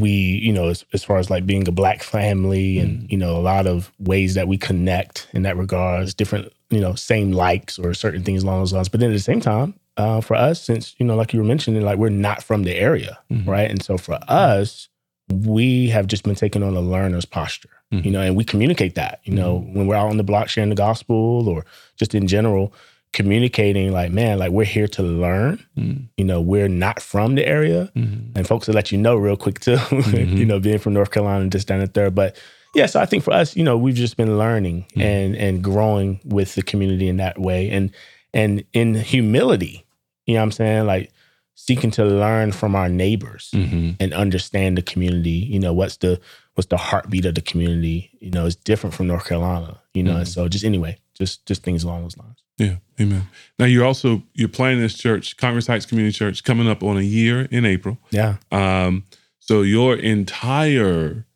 we 0.00 0.10
you 0.10 0.52
know 0.52 0.68
as, 0.68 0.84
as 0.92 1.02
far 1.04 1.18
as 1.18 1.30
like 1.30 1.46
being 1.46 1.66
a 1.68 1.72
black 1.72 2.02
family 2.02 2.78
and 2.78 3.02
Mhm. 3.02 3.12
you 3.12 3.18
know 3.18 3.36
a 3.36 3.40
lot 3.40 3.66
of 3.66 3.90
ways 3.98 4.34
that 4.34 4.48
we 4.48 4.58
connect 4.58 5.28
in 5.32 5.42
that 5.42 5.56
regards, 5.56 6.12
different 6.14 6.52
you 6.70 6.80
know 6.80 6.94
same 6.94 7.32
likes 7.32 7.78
or 7.78 7.94
certain 7.94 8.22
things 8.22 8.42
along 8.42 8.60
those 8.60 8.72
lines. 8.72 8.88
But 8.88 9.00
then 9.00 9.10
at 9.10 9.14
the 9.14 9.20
same 9.20 9.40
time, 9.40 9.74
uh, 9.96 10.20
for 10.20 10.34
us, 10.36 10.60
since 10.62 10.94
you 10.98 11.06
know, 11.06 11.16
like 11.16 11.32
you 11.32 11.38
were 11.40 11.46
mentioning, 11.46 11.82
like 11.82 11.98
we're 11.98 12.10
not 12.10 12.42
from 12.42 12.64
the 12.64 12.74
area, 12.76 13.18
Mhm. 13.30 13.46
right? 13.46 13.70
And 13.70 13.82
so 13.82 13.96
for 13.96 14.18
us, 14.28 14.88
we 15.32 15.88
have 15.88 16.06
just 16.06 16.24
been 16.24 16.34
taking 16.34 16.62
on 16.62 16.76
a 16.76 16.80
learner's 16.80 17.24
posture, 17.24 17.70
Mhm. 17.92 18.04
you 18.04 18.10
know, 18.10 18.20
and 18.20 18.34
we 18.36 18.44
communicate 18.44 18.94
that, 18.96 19.20
you 19.24 19.32
know, 19.34 19.58
when 19.72 19.86
we're 19.86 19.94
out 19.94 20.08
on 20.10 20.16
the 20.16 20.24
block 20.24 20.48
sharing 20.48 20.70
the 20.70 20.74
gospel 20.76 21.48
or 21.48 21.64
just 21.96 22.14
in 22.14 22.26
general, 22.26 22.72
communicating 23.12 23.92
like, 23.92 24.10
man, 24.10 24.38
like 24.38 24.50
we're 24.50 24.64
here 24.64 24.88
to 24.88 25.02
learn. 25.02 25.62
Mm, 25.78 26.08
You 26.16 26.24
know, 26.24 26.40
we're 26.40 26.68
not 26.68 27.00
from 27.00 27.34
the 27.34 27.46
area. 27.46 27.90
mhm, 27.96 28.30
And 28.36 28.46
folks 28.46 28.66
will 28.66 28.74
let 28.74 28.92
you 28.92 28.98
know 28.98 29.16
real 29.16 29.36
quick 29.36 29.60
too, 29.60 29.76
Mhm. 29.90 30.36
you 30.36 30.44
know, 30.44 30.58
being 30.60 30.78
from 30.78 30.92
North 30.94 31.10
Carolina 31.10 31.48
just 31.48 31.66
down 31.68 31.80
the 31.80 31.86
third. 31.86 32.14
But 32.14 32.36
yeah, 32.74 32.86
so 32.86 33.00
I 33.00 33.06
think 33.06 33.22
for 33.24 33.32
us, 33.32 33.56
you 33.56 33.64
know, 33.64 33.78
we've 33.78 33.94
just 33.94 34.16
been 34.16 34.36
learning 34.36 34.84
Mhm. 34.96 35.02
and 35.02 35.36
and 35.36 35.62
growing 35.64 36.20
with 36.24 36.54
the 36.56 36.62
community 36.62 37.08
in 37.08 37.16
that 37.18 37.38
way. 37.38 37.70
And 37.70 37.90
and 38.34 38.64
in 38.74 38.94
humility, 38.96 39.84
you 40.26 40.34
know 40.34 40.40
what 40.40 40.44
I'm 40.44 40.52
saying? 40.52 40.86
Like 40.86 41.10
seeking 41.58 41.90
to 41.90 42.04
learn 42.04 42.52
from 42.52 42.76
our 42.76 42.88
neighbors 42.88 43.50
mhm, 43.54 43.96
and 43.98 44.12
understand 44.14 44.76
the 44.78 44.82
community. 44.82 45.30
You 45.30 45.58
know, 45.58 45.72
what's 45.72 45.96
the 45.96 46.20
what's 46.54 46.68
the 46.68 46.76
heartbeat 46.76 47.24
of 47.24 47.34
the 47.34 47.40
community? 47.40 48.10
You 48.20 48.30
know, 48.30 48.46
it's 48.46 48.54
different 48.56 48.94
from 48.94 49.06
North 49.08 49.26
Carolina. 49.26 49.80
You 49.94 50.02
know, 50.04 50.16
and 50.16 50.26
Mhm. 50.26 50.32
so 50.34 50.48
just 50.48 50.64
anyway, 50.64 50.98
just 51.18 51.44
just 51.46 51.62
things 51.64 51.82
along 51.82 52.02
those 52.02 52.16
lines. 52.16 52.38
Yeah, 52.58 52.76
amen. 53.00 53.26
Now 53.58 53.64
you're 53.66 53.84
also 53.84 54.22
you're 54.34 54.48
planning 54.48 54.80
this 54.80 54.96
church, 54.96 55.36
Congress 55.36 55.66
Heights 55.66 55.86
Community 55.86 56.12
Church, 56.16 56.44
coming 56.44 56.68
up 56.68 56.82
on 56.82 56.96
a 56.98 57.02
year 57.02 57.42
in 57.50 57.64
April. 57.64 57.98
Yeah, 58.10 58.36
Um, 58.52 59.04
so 59.40 59.62
your 59.62 59.96
entire 59.96 61.26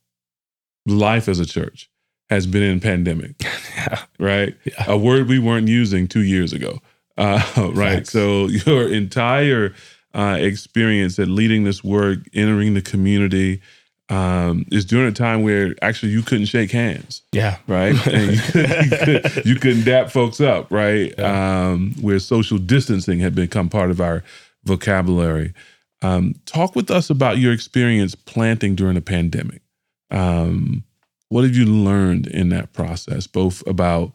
life 0.87 1.29
as 1.29 1.39
a 1.41 1.47
church 1.47 1.91
has 2.31 2.47
been 2.47 2.63
in 2.63 2.81
pandemic, 2.81 3.35
yeah, 3.77 4.03
right? 4.19 4.55
Yeah. 4.65 4.85
A 4.87 4.97
word 4.97 5.29
we 5.29 5.39
weren't 5.39 5.69
using 5.69 6.07
two 6.09 6.23
years 6.23 6.53
ago, 6.53 6.79
uh, 7.19 7.43
right? 7.75 7.97
Facts. 7.99 8.11
So 8.13 8.47
your 8.47 8.89
entire 8.89 9.75
uh, 10.15 10.37
experience 10.41 11.19
at 11.19 11.29
leading 11.29 11.65
this 11.65 11.85
work, 11.85 12.19
entering 12.35 12.75
the 12.75 12.83
community, 12.83 13.61
um, 14.09 14.67
is 14.73 14.85
during 14.85 15.09
a 15.09 15.13
time 15.13 15.43
where 15.43 15.75
actually 15.83 16.11
you 16.11 16.23
couldn't 16.23 16.47
shake 16.47 16.73
hands 16.73 17.23
yeah, 17.33 17.59
right? 17.69 17.95
And 18.07 18.33
you, 18.33 18.41
could, 18.41 18.69
you, 18.69 18.91
could, 18.99 19.47
you 19.47 19.55
couldn't 19.55 19.85
dap 19.85 20.11
folks 20.11 20.41
up, 20.41 20.71
right? 20.71 21.15
Yeah. 21.17 21.69
Um, 21.71 21.95
where 22.01 22.19
social 22.19 22.59
distancing 22.59 23.21
had 23.21 23.35
become 23.35 23.69
part 23.69 23.91
of 23.91 24.01
our 24.01 24.25
vocabulary. 24.65 25.55
Um, 26.03 26.35
talk 26.45 26.75
with 26.75 26.91
us 26.91 27.09
about 27.09 27.39
your 27.39 27.53
experience 27.53 28.15
planting 28.15 28.75
during 28.75 28.97
a 28.97 29.01
pandemic. 29.01 29.63
Um, 30.11 30.83
what 31.29 31.45
have 31.45 31.55
you 31.55 31.67
learned 31.67 32.27
in 32.27 32.49
that 32.49 32.73
process, 32.73 33.29
both 33.29 33.65
about 33.67 34.13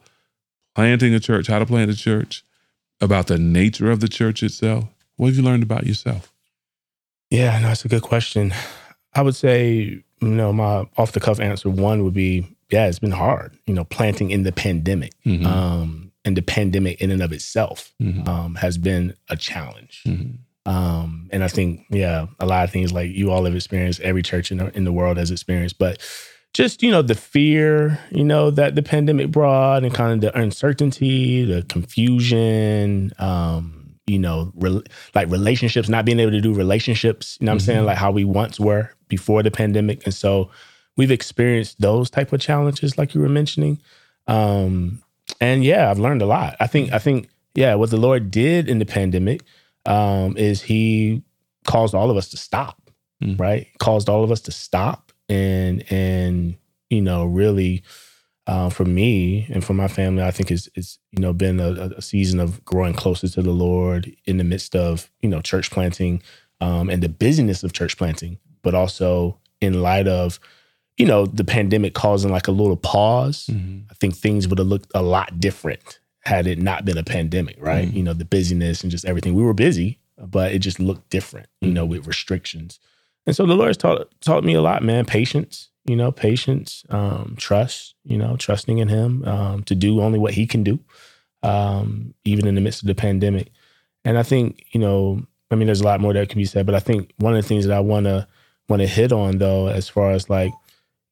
planting 0.74 1.14
a 1.14 1.20
church, 1.20 1.46
how 1.46 1.58
to 1.58 1.66
plant 1.66 1.90
a 1.90 1.96
church, 1.96 2.44
about 3.00 3.28
the 3.28 3.38
nature 3.38 3.90
of 3.90 4.00
the 4.00 4.08
church 4.08 4.42
itself? 4.42 4.84
What 5.16 5.28
have 5.28 5.36
you 5.36 5.42
learned 5.42 5.62
about 5.62 5.86
yourself? 5.86 6.32
Yeah, 7.30 7.58
no, 7.60 7.68
that's 7.68 7.84
a 7.84 7.88
good 7.88 8.02
question. 8.02 8.54
I 9.14 9.22
would 9.22 9.34
say, 9.34 9.72
you 10.20 10.28
know, 10.28 10.52
my 10.52 10.86
off 10.96 11.12
the 11.12 11.20
cuff 11.20 11.40
answer 11.40 11.70
one 11.70 12.04
would 12.04 12.14
be, 12.14 12.46
yeah, 12.70 12.86
it's 12.86 12.98
been 12.98 13.10
hard, 13.12 13.56
you 13.66 13.74
know, 13.74 13.84
planting 13.84 14.30
in 14.30 14.42
the 14.42 14.52
pandemic. 14.52 15.12
Mhm. 15.24 15.44
Um, 15.46 16.12
and 16.24 16.36
the 16.36 16.42
pandemic 16.42 17.00
in 17.00 17.10
and 17.10 17.22
of 17.22 17.32
itself 17.32 17.94
Mhm. 18.02 18.26
um, 18.28 18.54
has 18.56 18.78
been 18.78 19.14
a 19.28 19.36
challenge. 19.36 20.02
Mhm. 20.06 20.38
Um, 20.66 21.28
and 21.30 21.44
I 21.44 21.48
think, 21.48 21.84
yeah, 21.90 22.26
a 22.40 22.46
lot 22.46 22.64
of 22.64 22.70
things 22.72 22.92
like 22.92 23.10
you 23.12 23.30
all 23.30 23.44
have 23.44 23.54
experienced, 23.54 24.00
every 24.00 24.22
church 24.22 24.50
in 24.50 24.58
the, 24.58 24.76
in 24.76 24.84
the 24.84 24.92
world 24.92 25.16
has 25.16 25.30
experienced, 25.30 25.78
but 25.78 25.98
just, 26.54 26.82
you 26.82 26.90
know, 26.90 27.02
the 27.02 27.14
fear, 27.14 28.00
you 28.10 28.24
know, 28.24 28.50
that 28.50 28.74
the 28.74 28.82
pandemic 28.82 29.30
brought 29.30 29.84
and 29.84 29.94
kind 29.94 30.12
of 30.12 30.20
the 30.20 30.36
uncertainty, 30.38 31.44
the 31.44 31.62
confusion, 31.62 33.12
um, 33.18 33.85
you 34.06 34.18
know, 34.18 34.52
rel 34.54 34.82
like 35.14 35.28
relationships, 35.30 35.88
not 35.88 36.04
being 36.04 36.20
able 36.20 36.30
to 36.32 36.40
do 36.40 36.54
relationships, 36.54 37.36
you 37.40 37.46
know 37.46 37.52
what 37.52 37.54
I'm 37.54 37.60
saying? 37.60 37.80
Mhm. 37.82 37.86
Like 37.86 37.98
how 37.98 38.10
we 38.12 38.24
once 38.24 38.60
were 38.60 38.90
before 39.08 39.42
the 39.42 39.50
pandemic. 39.50 40.04
And 40.04 40.14
so 40.14 40.50
we've 40.96 41.10
experienced 41.10 41.80
those 41.80 42.08
type 42.10 42.32
of 42.32 42.40
challenges, 42.40 42.96
like 42.96 43.14
you 43.14 43.20
were 43.20 43.28
mentioning. 43.28 43.80
Um, 44.28 45.02
and 45.40 45.64
yeah, 45.64 45.90
I've 45.90 45.98
learned 45.98 46.22
a 46.22 46.26
lot. 46.26 46.56
I 46.60 46.66
think, 46.66 46.92
I 46.92 46.98
think, 46.98 47.28
yeah, 47.54 47.74
what 47.74 47.90
the 47.90 47.96
Lord 47.96 48.30
did 48.30 48.68
in 48.68 48.78
the 48.78 48.86
pandemic 48.86 49.42
um, 49.86 50.36
is 50.36 50.62
He 50.62 51.22
caused 51.64 51.94
all 51.94 52.10
of 52.10 52.16
us 52.16 52.28
to 52.30 52.36
stop, 52.36 52.80
Mm. 53.22 53.40
right? 53.40 53.66
Caused 53.78 54.08
all 54.08 54.22
of 54.22 54.30
us 54.30 54.40
to 54.42 54.52
stop 54.52 55.10
and 55.28 55.82
and 55.90 56.54
you 56.90 57.00
know 57.00 57.24
really 57.24 57.82
uh, 58.46 58.70
for 58.70 58.84
me 58.84 59.46
and 59.50 59.64
for 59.64 59.74
my 59.74 59.88
family, 59.88 60.22
I 60.22 60.30
think 60.30 60.50
it's 60.50 60.68
it's 60.74 60.98
you 61.12 61.20
know 61.20 61.32
been 61.32 61.58
a, 61.60 61.72
a 61.96 62.02
season 62.02 62.40
of 62.40 62.64
growing 62.64 62.94
closer 62.94 63.28
to 63.28 63.42
the 63.42 63.50
Lord 63.52 64.14
in 64.24 64.36
the 64.38 64.44
midst 64.44 64.76
of 64.76 65.10
you 65.20 65.28
know 65.28 65.40
church 65.40 65.70
planting 65.70 66.22
um, 66.60 66.88
and 66.88 67.02
the 67.02 67.08
busyness 67.08 67.62
of 67.64 67.72
church 67.72 67.96
planting, 67.96 68.38
but 68.62 68.74
also 68.74 69.38
in 69.60 69.82
light 69.82 70.06
of 70.08 70.38
you 70.96 71.06
know 71.06 71.26
the 71.26 71.44
pandemic 71.44 71.94
causing 71.94 72.30
like 72.30 72.48
a 72.48 72.52
little 72.52 72.76
pause. 72.76 73.48
Mhm. 73.50 73.84
I 73.90 73.94
think 73.94 74.14
things 74.16 74.46
would 74.48 74.58
have 74.58 74.68
looked 74.68 74.90
a 74.94 75.02
lot 75.02 75.40
different 75.40 75.98
had 76.24 76.46
it 76.46 76.58
not 76.58 76.84
been 76.84 76.98
a 76.98 77.04
pandemic, 77.04 77.56
right? 77.60 77.88
Mm. 77.88 77.94
You 77.94 78.02
know, 78.02 78.12
the 78.12 78.24
busyness 78.24 78.82
and 78.82 78.90
just 78.90 79.04
everything. 79.04 79.34
We 79.34 79.44
were 79.44 79.54
busy, 79.54 79.98
but 80.18 80.50
it 80.52 80.58
just 80.58 80.80
looked 80.80 81.08
different, 81.08 81.46
you 81.60 81.70
know, 81.72 81.86
Mm. 81.86 81.90
with 81.90 82.06
restrictions. 82.08 82.80
And 83.26 83.36
so 83.36 83.46
the 83.46 83.54
Lord's 83.54 83.76
taught 83.76 84.08
taught 84.20 84.42
me 84.44 84.54
a 84.54 84.60
lot, 84.62 84.82
man. 84.82 85.04
Patience, 85.04 85.68
you 85.86 85.96
know, 85.96 86.10
patience, 86.10 86.84
um, 86.90 87.34
trust, 87.38 87.94
you 88.04 88.18
know, 88.18 88.36
trusting 88.36 88.78
in 88.78 88.88
Him 88.88 89.24
um, 89.24 89.62
to 89.64 89.74
do 89.74 90.00
only 90.00 90.18
what 90.18 90.34
He 90.34 90.46
can 90.46 90.62
do, 90.62 90.78
um, 91.42 92.14
even 92.24 92.46
in 92.46 92.54
the 92.54 92.60
midst 92.60 92.82
of 92.82 92.88
the 92.88 92.94
pandemic. 92.94 93.50
And 94.04 94.18
I 94.18 94.22
think, 94.22 94.64
you 94.72 94.80
know, 94.80 95.26
I 95.50 95.54
mean, 95.54 95.66
there's 95.66 95.80
a 95.80 95.84
lot 95.84 96.00
more 96.00 96.12
that 96.12 96.28
can 96.28 96.38
be 96.38 96.44
said, 96.44 96.66
but 96.66 96.74
I 96.74 96.80
think 96.80 97.12
one 97.18 97.36
of 97.36 97.42
the 97.42 97.48
things 97.48 97.66
that 97.66 97.76
I 97.76 97.80
want 97.80 98.06
to 98.06 98.26
want 98.68 98.82
to 98.82 98.88
hit 98.88 99.12
on 99.12 99.38
though, 99.38 99.68
as 99.68 99.88
far 99.88 100.10
as 100.10 100.28
like, 100.28 100.52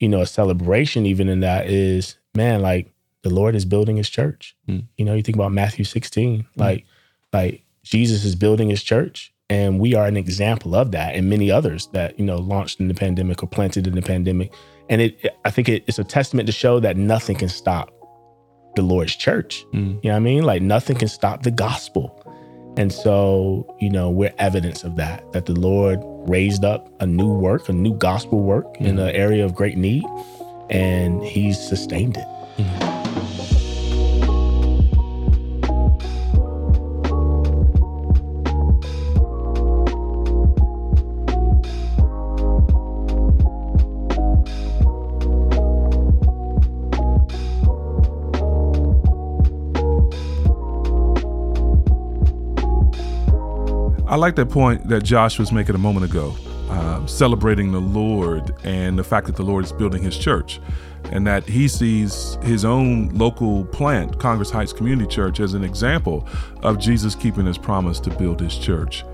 you 0.00 0.08
know, 0.08 0.20
a 0.20 0.26
celebration, 0.26 1.06
even 1.06 1.28
in 1.28 1.40
that 1.40 1.68
is, 1.68 2.16
man, 2.34 2.62
like 2.62 2.90
the 3.22 3.30
Lord 3.30 3.54
is 3.54 3.64
building 3.64 3.96
His 3.96 4.10
church. 4.10 4.56
Mm. 4.68 4.84
You 4.96 5.04
know, 5.04 5.14
you 5.14 5.22
think 5.22 5.36
about 5.36 5.52
Matthew 5.52 5.84
16, 5.84 6.46
like, 6.56 6.84
like 7.32 7.62
Jesus 7.82 8.24
is 8.24 8.34
building 8.34 8.70
His 8.70 8.82
church, 8.82 9.32
and 9.50 9.78
we 9.78 9.94
are 9.94 10.06
an 10.06 10.16
example 10.16 10.74
of 10.74 10.90
that, 10.92 11.14
and 11.14 11.28
many 11.28 11.50
others 11.50 11.88
that 11.92 12.18
you 12.18 12.24
know 12.24 12.36
launched 12.36 12.80
in 12.80 12.88
the 12.88 12.94
pandemic 12.94 13.42
or 13.42 13.46
planted 13.46 13.86
in 13.86 13.94
the 13.94 14.02
pandemic. 14.02 14.52
And 14.88 15.00
it, 15.00 15.26
I 15.44 15.50
think 15.50 15.68
it, 15.68 15.84
it's 15.86 15.98
a 15.98 16.04
testament 16.04 16.46
to 16.46 16.52
show 16.52 16.80
that 16.80 16.96
nothing 16.96 17.36
can 17.36 17.48
stop 17.48 17.90
the 18.76 18.82
Lord's 18.82 19.16
church. 19.16 19.64
Mm. 19.72 20.02
You 20.02 20.10
know 20.10 20.10
what 20.10 20.16
I 20.16 20.20
mean? 20.20 20.44
Like 20.44 20.62
nothing 20.62 20.96
can 20.96 21.08
stop 21.08 21.42
the 21.42 21.50
gospel. 21.50 22.20
And 22.76 22.92
so, 22.92 23.72
you 23.80 23.88
know, 23.88 24.10
we're 24.10 24.34
evidence 24.38 24.82
of 24.82 24.96
that, 24.96 25.30
that 25.32 25.46
the 25.46 25.54
Lord 25.54 26.00
raised 26.28 26.64
up 26.64 26.92
a 27.00 27.06
new 27.06 27.32
work, 27.32 27.68
a 27.68 27.72
new 27.72 27.94
gospel 27.94 28.40
work 28.40 28.76
in 28.80 28.98
an 28.98 29.10
area 29.10 29.44
of 29.44 29.54
great 29.54 29.78
need, 29.78 30.04
and 30.70 31.22
He's 31.24 31.58
sustained 31.58 32.16
it. 32.16 32.93
I 54.14 54.16
like 54.16 54.36
that 54.36 54.48
point 54.48 54.86
that 54.90 55.02
Josh 55.02 55.40
was 55.40 55.50
making 55.50 55.74
a 55.74 55.78
moment 55.78 56.08
ago. 56.08 56.36
uh, 56.70 57.06
celebrating 57.06 57.72
the 57.72 57.80
Lord 57.80 58.54
and 58.64 58.98
the 58.98 59.04
fact 59.04 59.26
that 59.26 59.36
the 59.36 59.42
Lord 59.42 59.64
is 59.64 59.72
building 59.72 60.02
his 60.02 60.16
church 60.16 60.60
and 61.12 61.26
that 61.26 61.44
he 61.44 61.68
sees 61.68 62.38
his 62.42 62.64
own 62.64 63.10
local 63.10 63.66
plant, 63.66 64.18
Congress 64.18 64.50
Heights 64.50 64.72
Community 64.72 65.08
Church, 65.08 65.38
as 65.40 65.54
an 65.54 65.62
example 65.62 66.26
of 66.62 66.78
Jesus 66.78 67.14
keeping 67.14 67.44
his 67.44 67.58
promise 67.58 68.00
to 68.00 68.10
build 68.10 68.40
his 68.40 68.56
church. 68.56 69.04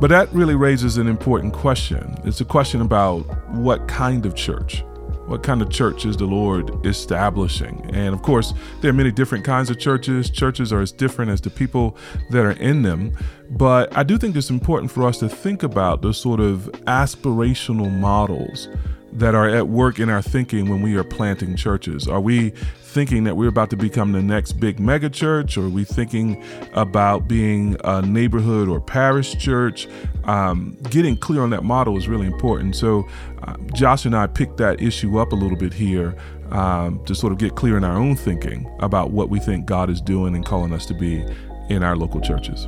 But 0.00 0.08
that 0.08 0.30
really 0.32 0.54
raises 0.54 0.98
an 0.98 1.06
important 1.06 1.52
question. 1.52 2.16
It's 2.24 2.40
a 2.40 2.44
question 2.44 2.82
about 2.82 3.20
what 3.50 3.88
kind 3.88 4.26
of 4.26 4.34
church. 4.34 4.84
What 5.26 5.42
kind 5.42 5.62
of 5.62 5.70
church 5.70 6.04
is 6.04 6.16
the 6.16 6.26
Lord 6.26 6.84
establishing? 6.84 7.90
And 7.94 8.14
of 8.14 8.22
course, 8.22 8.52
there 8.80 8.90
are 8.90 8.94
many 8.94 9.12
different 9.12 9.44
kinds 9.44 9.70
of 9.70 9.78
churches. 9.78 10.28
Churches 10.30 10.72
are 10.72 10.80
as 10.80 10.92
different 10.92 11.30
as 11.30 11.40
the 11.40 11.50
people 11.50 11.96
that 12.30 12.44
are 12.44 12.52
in 12.52 12.82
them. 12.82 13.16
But 13.50 13.96
I 13.96 14.02
do 14.02 14.18
think 14.18 14.36
it's 14.36 14.50
important 14.50 14.90
for 14.90 15.06
us 15.06 15.18
to 15.18 15.28
think 15.28 15.62
about 15.62 16.02
the 16.02 16.12
sort 16.12 16.40
of 16.40 16.70
aspirational 16.86 17.90
models 17.90 18.68
that 19.12 19.34
are 19.34 19.48
at 19.48 19.68
work 19.68 19.98
in 19.98 20.08
our 20.08 20.22
thinking 20.22 20.70
when 20.70 20.80
we 20.82 20.96
are 20.96 21.04
planting 21.04 21.54
churches? 21.54 22.08
Are 22.08 22.20
we 22.20 22.52
thinking 22.92 23.24
that 23.24 23.36
we're 23.36 23.48
about 23.48 23.70
to 23.70 23.76
become 23.76 24.12
the 24.12 24.22
next 24.22 24.52
big 24.52 24.78
mega 24.78 25.08
church? 25.10 25.56
Or 25.56 25.68
we 25.68 25.84
thinking 25.84 26.42
about 26.74 27.26
being 27.26 27.76
a 27.84 28.02
neighborhood 28.02 28.68
or 28.68 28.80
parish 28.80 29.36
church? 29.36 29.88
Um, 30.24 30.76
getting 30.90 31.16
clear 31.16 31.42
on 31.42 31.50
that 31.50 31.64
model 31.64 31.96
is 31.96 32.06
really 32.08 32.26
important. 32.26 32.76
So, 32.76 33.08
uh, 33.42 33.56
Josh 33.74 34.04
and 34.04 34.14
I 34.14 34.26
picked 34.26 34.58
that 34.58 34.80
issue 34.80 35.18
up 35.18 35.32
a 35.32 35.36
little 35.36 35.56
bit 35.56 35.72
here 35.72 36.14
um, 36.50 37.02
to 37.06 37.14
sort 37.14 37.32
of 37.32 37.38
get 37.38 37.56
clear 37.56 37.76
in 37.76 37.84
our 37.84 37.96
own 37.96 38.14
thinking 38.14 38.70
about 38.80 39.10
what 39.10 39.30
we 39.30 39.40
think 39.40 39.66
God 39.66 39.90
is 39.90 40.00
doing 40.00 40.34
and 40.34 40.44
calling 40.44 40.72
us 40.72 40.86
to 40.86 40.94
be 40.94 41.24
in 41.68 41.82
our 41.82 41.96
local 41.96 42.20
churches. 42.20 42.66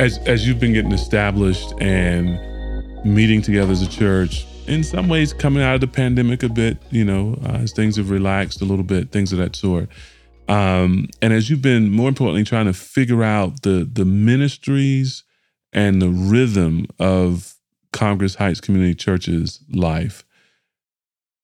as 0.00 0.16
as 0.20 0.48
you've 0.48 0.58
been 0.58 0.72
getting 0.72 0.92
established 0.92 1.74
and 1.78 2.40
meeting 3.04 3.42
together 3.42 3.72
as 3.72 3.82
a 3.82 3.88
church, 3.88 4.46
in 4.66 4.84
some 4.84 5.08
ways 5.08 5.32
coming 5.32 5.62
out 5.62 5.74
of 5.74 5.80
the 5.80 5.88
pandemic 5.88 6.42
a 6.42 6.48
bit, 6.48 6.78
you 6.90 7.04
know, 7.04 7.38
uh, 7.44 7.58
as 7.62 7.72
things 7.72 7.96
have 7.96 8.10
relaxed 8.10 8.60
a 8.60 8.64
little 8.64 8.84
bit, 8.84 9.10
things 9.10 9.32
of 9.32 9.38
that 9.38 9.56
sort. 9.56 9.88
Um, 10.48 11.08
and 11.22 11.32
as 11.32 11.48
you've 11.48 11.62
been 11.62 11.90
more 11.90 12.08
importantly 12.08 12.44
trying 12.44 12.66
to 12.66 12.72
figure 12.72 13.22
out 13.22 13.62
the 13.62 13.88
the 13.90 14.04
ministries 14.04 15.22
and 15.72 16.02
the 16.02 16.08
rhythm 16.08 16.86
of 16.98 17.54
Congress 17.92 18.34
Heights 18.34 18.60
Community 18.60 18.94
Church's 18.94 19.60
life, 19.72 20.24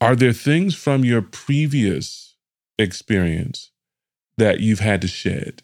are 0.01 0.17
there 0.17 0.33
things 0.33 0.75
from 0.75 1.05
your 1.05 1.23
previous 1.23 2.37
experience 2.79 3.71
that 4.39 4.61
you've 4.61 4.81
had 4.81 5.01
to 5.03 5.09
shed? 5.09 5.63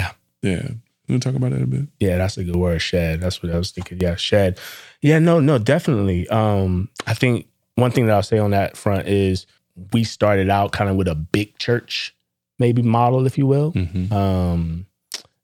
Yeah. 0.00 0.12
Yeah. 0.42 0.68
To 1.08 1.18
talk 1.18 1.34
about 1.34 1.50
that 1.50 1.62
a 1.62 1.66
bit? 1.66 1.88
Yeah, 2.00 2.18
that's 2.18 2.38
a 2.38 2.44
good 2.44 2.56
word, 2.56 2.80
shed. 2.80 3.20
That's 3.20 3.42
what 3.42 3.52
I 3.52 3.58
was 3.58 3.70
thinking. 3.70 4.00
Yeah, 4.00 4.16
shed. 4.16 4.58
Yeah, 5.02 5.18
no, 5.18 5.38
no, 5.38 5.58
definitely. 5.58 6.26
Um, 6.28 6.88
I 7.06 7.12
think 7.14 7.46
one 7.74 7.90
thing 7.90 8.06
that 8.06 8.14
I'll 8.14 8.22
say 8.22 8.38
on 8.38 8.52
that 8.52 8.76
front 8.76 9.06
is 9.06 9.46
we 9.92 10.04
started 10.04 10.48
out 10.48 10.72
kind 10.72 10.88
of 10.88 10.96
with 10.96 11.08
a 11.08 11.14
big 11.14 11.58
church, 11.58 12.14
maybe 12.58 12.80
model, 12.82 13.26
if 13.26 13.36
you 13.36 13.46
will. 13.46 13.72
Mm-hmm. 13.72 14.12
Um, 14.12 14.86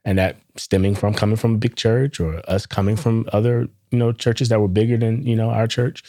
and 0.04 0.18
that 0.18 0.36
stemming 0.56 0.94
from 0.94 1.12
coming 1.12 1.36
from 1.36 1.56
a 1.56 1.58
big 1.58 1.76
church 1.76 2.20
or 2.20 2.40
us 2.48 2.64
coming 2.64 2.96
from 2.96 3.28
other, 3.32 3.68
you 3.90 3.98
know, 3.98 4.12
churches 4.12 4.48
that 4.48 4.60
were 4.60 4.68
bigger 4.68 4.96
than, 4.96 5.26
you 5.26 5.36
know, 5.36 5.50
our 5.50 5.66
church. 5.66 6.02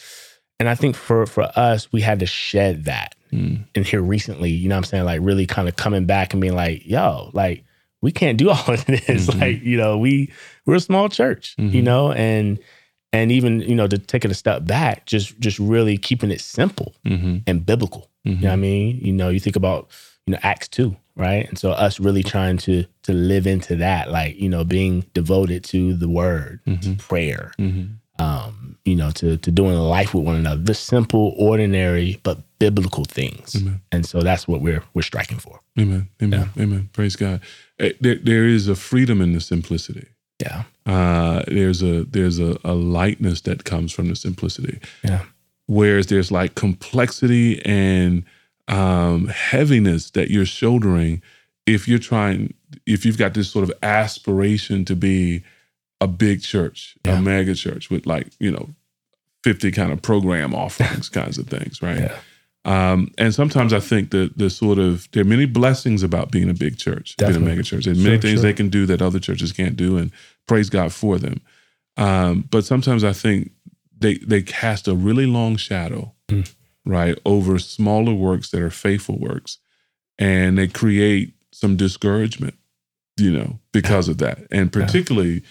And 0.58 0.68
I 0.68 0.74
think 0.74 0.96
for 0.96 1.26
for 1.26 1.50
us, 1.56 1.92
we 1.92 2.00
had 2.00 2.20
to 2.20 2.26
shed 2.26 2.84
that. 2.84 3.14
Mm. 3.32 3.64
And 3.74 3.86
here 3.86 4.00
recently, 4.00 4.50
you 4.50 4.68
know 4.68 4.76
what 4.76 4.78
I'm 4.78 4.84
saying? 4.84 5.04
Like 5.04 5.20
really 5.22 5.46
kind 5.46 5.68
of 5.68 5.76
coming 5.76 6.06
back 6.06 6.32
and 6.32 6.40
being 6.40 6.54
like, 6.54 6.86
yo, 6.86 7.30
like 7.32 7.64
we 8.02 8.12
can't 8.12 8.36
do 8.36 8.50
all 8.54 8.70
of 8.70 8.84
this. 8.86 9.26
Mhm. 9.28 9.40
Like, 9.40 9.62
you 9.62 9.76
know, 9.78 9.96
we 9.96 10.30
we're 10.66 10.74
a 10.76 10.80
small 10.80 11.08
church, 11.08 11.54
you 11.58 11.80
Mhm. 11.80 11.84
know, 11.84 12.12
and 12.12 12.58
and 13.14 13.30
even, 13.30 13.60
you 13.60 13.74
know, 13.74 13.86
to 13.86 13.98
take 13.98 14.24
it 14.24 14.30
a 14.30 14.34
step 14.34 14.64
back, 14.66 15.06
just 15.06 15.38
just 15.40 15.58
really 15.58 15.96
keeping 15.98 16.30
it 16.30 16.40
simple 16.40 16.94
Mm-hmm. 17.06 17.38
and 17.46 17.64
biblical. 17.66 18.08
You 18.24 18.36
know 18.36 18.46
what 18.48 18.52
I 18.52 18.56
mean? 18.56 19.00
You 19.02 19.12
know, 19.12 19.30
you 19.30 19.40
think 19.40 19.56
about, 19.56 19.88
you 20.26 20.32
know, 20.32 20.38
Acts 20.44 20.68
2, 20.68 20.94
right? 21.16 21.48
And 21.48 21.58
so 21.58 21.72
us 21.72 21.98
really 21.98 22.22
trying 22.22 22.56
to 22.58 22.84
to 23.02 23.12
live 23.12 23.46
into 23.48 23.74
that, 23.76 24.10
like, 24.12 24.38
you 24.40 24.48
know, 24.48 24.62
being 24.64 25.04
devoted 25.12 25.64
to 25.64 25.94
the 25.94 26.08
word, 26.08 26.60
Mhm. 26.66 26.98
prayer, 26.98 27.52
Mm-hmm. 27.58 28.22
um, 28.24 28.76
you 28.84 28.94
know, 28.96 29.10
to 29.12 29.36
to 29.38 29.50
doing 29.50 29.76
life 29.76 30.14
with 30.14 30.24
one 30.24 30.36
another. 30.36 30.62
The 30.62 30.74
simple, 30.74 31.34
ordinary, 31.36 32.18
but 32.22 32.38
biblical 32.58 33.04
things. 33.04 33.56
Amen. 33.56 33.80
And 33.90 34.06
so 34.06 34.20
that's 34.20 34.46
what 34.46 34.60
we're 34.60 34.82
we're 34.94 35.02
striking 35.02 35.38
for. 35.38 35.60
Amen. 35.78 36.08
Amen. 36.22 36.48
Amen. 36.58 36.88
Praise 36.92 37.16
God. 37.16 37.40
Eh, 37.82 37.92
There, 38.00 38.14
there 38.16 38.46
is 38.46 38.68
a 38.68 38.74
freedom 38.74 39.20
in 39.20 39.32
the 39.34 39.40
simplicity. 39.40 40.06
Yeah. 40.40 40.64
Uh, 40.86 41.42
there's 41.46 41.82
a 41.82 42.04
there's 42.04 42.38
a, 42.38 42.56
a 42.64 42.74
lightness 42.74 43.42
that 43.42 43.64
comes 43.64 43.92
from 43.92 44.08
the 44.08 44.16
simplicity. 44.16 44.80
Yeah. 45.04 45.24
Whereas 45.66 46.06
there's 46.06 46.32
like 46.32 46.54
complexity 46.54 47.64
and 47.64 48.24
um, 48.68 49.28
heaviness 49.28 50.10
that 50.12 50.30
you're 50.30 50.44
shouldering 50.46 51.22
if 51.66 51.86
you're 51.86 52.00
trying 52.00 52.54
if 52.86 53.04
you've 53.06 53.18
got 53.18 53.34
this 53.34 53.50
sort 53.50 53.62
of 53.62 53.72
aspiration 53.82 54.84
to 54.86 54.96
be 54.96 55.42
a 56.00 56.08
big 56.08 56.42
church, 56.42 56.96
Yeah. 57.06 57.18
a 57.18 57.22
mega 57.22 57.54
church 57.54 57.90
with 57.90 58.06
like 58.06 58.28
you 58.40 58.50
know 58.50 58.70
fifty 59.44 59.70
kind 59.70 59.92
of 59.92 60.02
program 60.02 60.54
offerings 60.64 61.08
kinds 61.08 61.38
of 61.38 61.46
things, 61.46 61.80
right? 61.82 61.98
Yeah. 62.00 62.16
Um, 62.64 63.10
and 63.18 63.34
sometimes 63.34 63.72
I 63.72 63.80
think 63.80 64.10
that 64.12 64.38
the 64.38 64.48
sort 64.48 64.78
of 64.78 65.08
there 65.12 65.22
are 65.22 65.26
many 65.26 65.46
blessings 65.46 66.02
about 66.04 66.30
being 66.30 66.48
a 66.48 66.54
big 66.54 66.78
church, 66.78 67.16
being 67.16 67.34
a 67.36 67.40
mega 67.40 67.62
church. 67.64 67.84
There's 67.86 67.98
many 67.98 68.18
things 68.18 68.34
sure. 68.40 68.42
they 68.42 68.52
can 68.52 68.68
do 68.68 68.86
that 68.86 69.02
other 69.02 69.18
churches 69.18 69.50
can't 69.52 69.76
do, 69.76 69.96
and 69.98 70.12
praise 70.46 70.70
God 70.70 70.92
for 70.92 71.18
them. 71.18 71.40
Um, 71.96 72.48
but 72.50 72.64
sometimes 72.64 73.02
I 73.02 73.12
think 73.12 73.50
they 73.98 74.18
they 74.18 74.42
cast 74.42 74.86
a 74.88 74.94
really 74.94 75.26
long 75.26 75.56
shadow, 75.56 76.14
Mm. 76.28 76.52
right, 76.86 77.18
over 77.24 77.58
smaller 77.58 78.14
works 78.14 78.50
that 78.50 78.62
are 78.62 78.70
faithful 78.70 79.18
works, 79.18 79.58
and 80.18 80.56
they 80.56 80.68
create 80.68 81.34
some 81.50 81.76
discouragement, 81.76 82.54
you 83.18 83.32
know, 83.32 83.58
because 83.72 84.08
of 84.08 84.18
that, 84.18 84.38
and 84.52 84.72
particularly. 84.72 85.42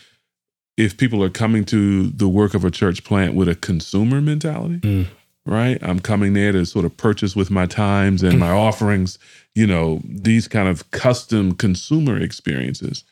If 0.77 0.95
people 0.97 1.21
are 1.21 1.29
coming 1.29 1.65
to 1.65 2.07
the 2.07 2.29
work 2.29 2.53
of 2.55 2.63
a 2.65 2.71
church 2.71 3.03
plant 3.03 3.35
with 3.35 3.49
a 3.49 3.55
consumer 3.55 4.21
mentality, 4.21 4.77
Mm. 4.79 5.07
Right? 5.45 5.77
I'm 5.81 5.99
coming 5.99 6.33
there 6.33 6.51
to 6.51 6.65
sort 6.65 6.85
of 6.85 6.95
purchase 6.97 7.35
with 7.35 7.49
my 7.51 7.65
times 7.65 8.23
and 8.23 8.39
my 8.39 8.51
offerings, 8.51 9.17
you 9.55 9.65
know, 9.67 10.01
these 10.03 10.47
kind 10.47 10.67
of 10.67 10.89
custom 10.91 11.53
consumer 11.53 12.19
experiences. 12.19 13.03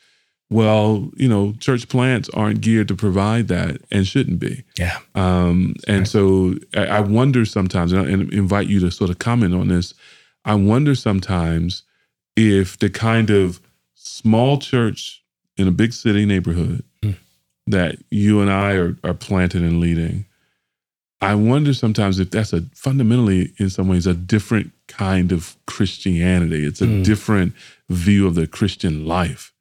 Well, 0.52 1.12
you 1.16 1.30
know, 1.30 1.54
church 1.60 1.88
plants 1.90 2.28
aren't 2.30 2.62
geared 2.62 2.88
to 2.88 2.96
provide 2.96 3.50
that 3.50 3.82
and 3.92 4.08
shouldn't 4.08 4.40
be. 4.40 4.64
Yeah. 4.80 4.98
Um, 5.14 5.76
and 5.88 6.08
so 6.08 6.56
I, 6.76 6.86
I 6.88 7.00
wonder 7.02 7.46
sometimes, 7.46 7.92
and 7.92 8.02
I 8.08 8.36
invite 8.36 8.68
you 8.68 8.80
to 8.80 8.90
sort 8.90 9.12
of 9.12 9.20
comment 9.20 9.54
on 9.54 9.68
this. 9.68 9.94
I 10.46 10.56
wonder 10.56 10.96
sometimes 10.96 11.84
if 12.36 12.80
the 12.80 12.90
kind 12.90 13.30
of 13.30 13.60
small 13.94 14.58
church 14.58 15.24
in 15.58 15.68
a 15.68 15.72
big 15.72 15.94
city 15.94 16.26
neighborhood 16.26 16.84
Hmm. 17.04 17.12
that 17.68 17.98
you 18.10 18.42
and 18.42 18.50
I 18.52 18.74
are, 18.74 18.98
are 19.04 19.14
planted 19.14 19.62
and 19.62 19.80
leading, 19.80 20.26
I 21.22 21.36
wonder 21.36 21.74
sometimes 21.74 22.18
if 22.20 22.32
that's 22.32 22.54
a 22.54 22.62
fundamentally, 22.74 23.54
in 23.58 23.70
some 23.70 23.88
ways, 23.90 24.08
a 24.08 24.14
different 24.14 24.72
kind 24.88 25.32
of 25.32 25.56
Christianity. 25.66 26.66
It's 26.66 26.82
a 26.82 26.86
Hmm. 26.88 27.04
different 27.04 27.54
view 27.90 28.26
of 28.26 28.36
the 28.36 28.48
Christian 28.48 29.06
life 29.06 29.52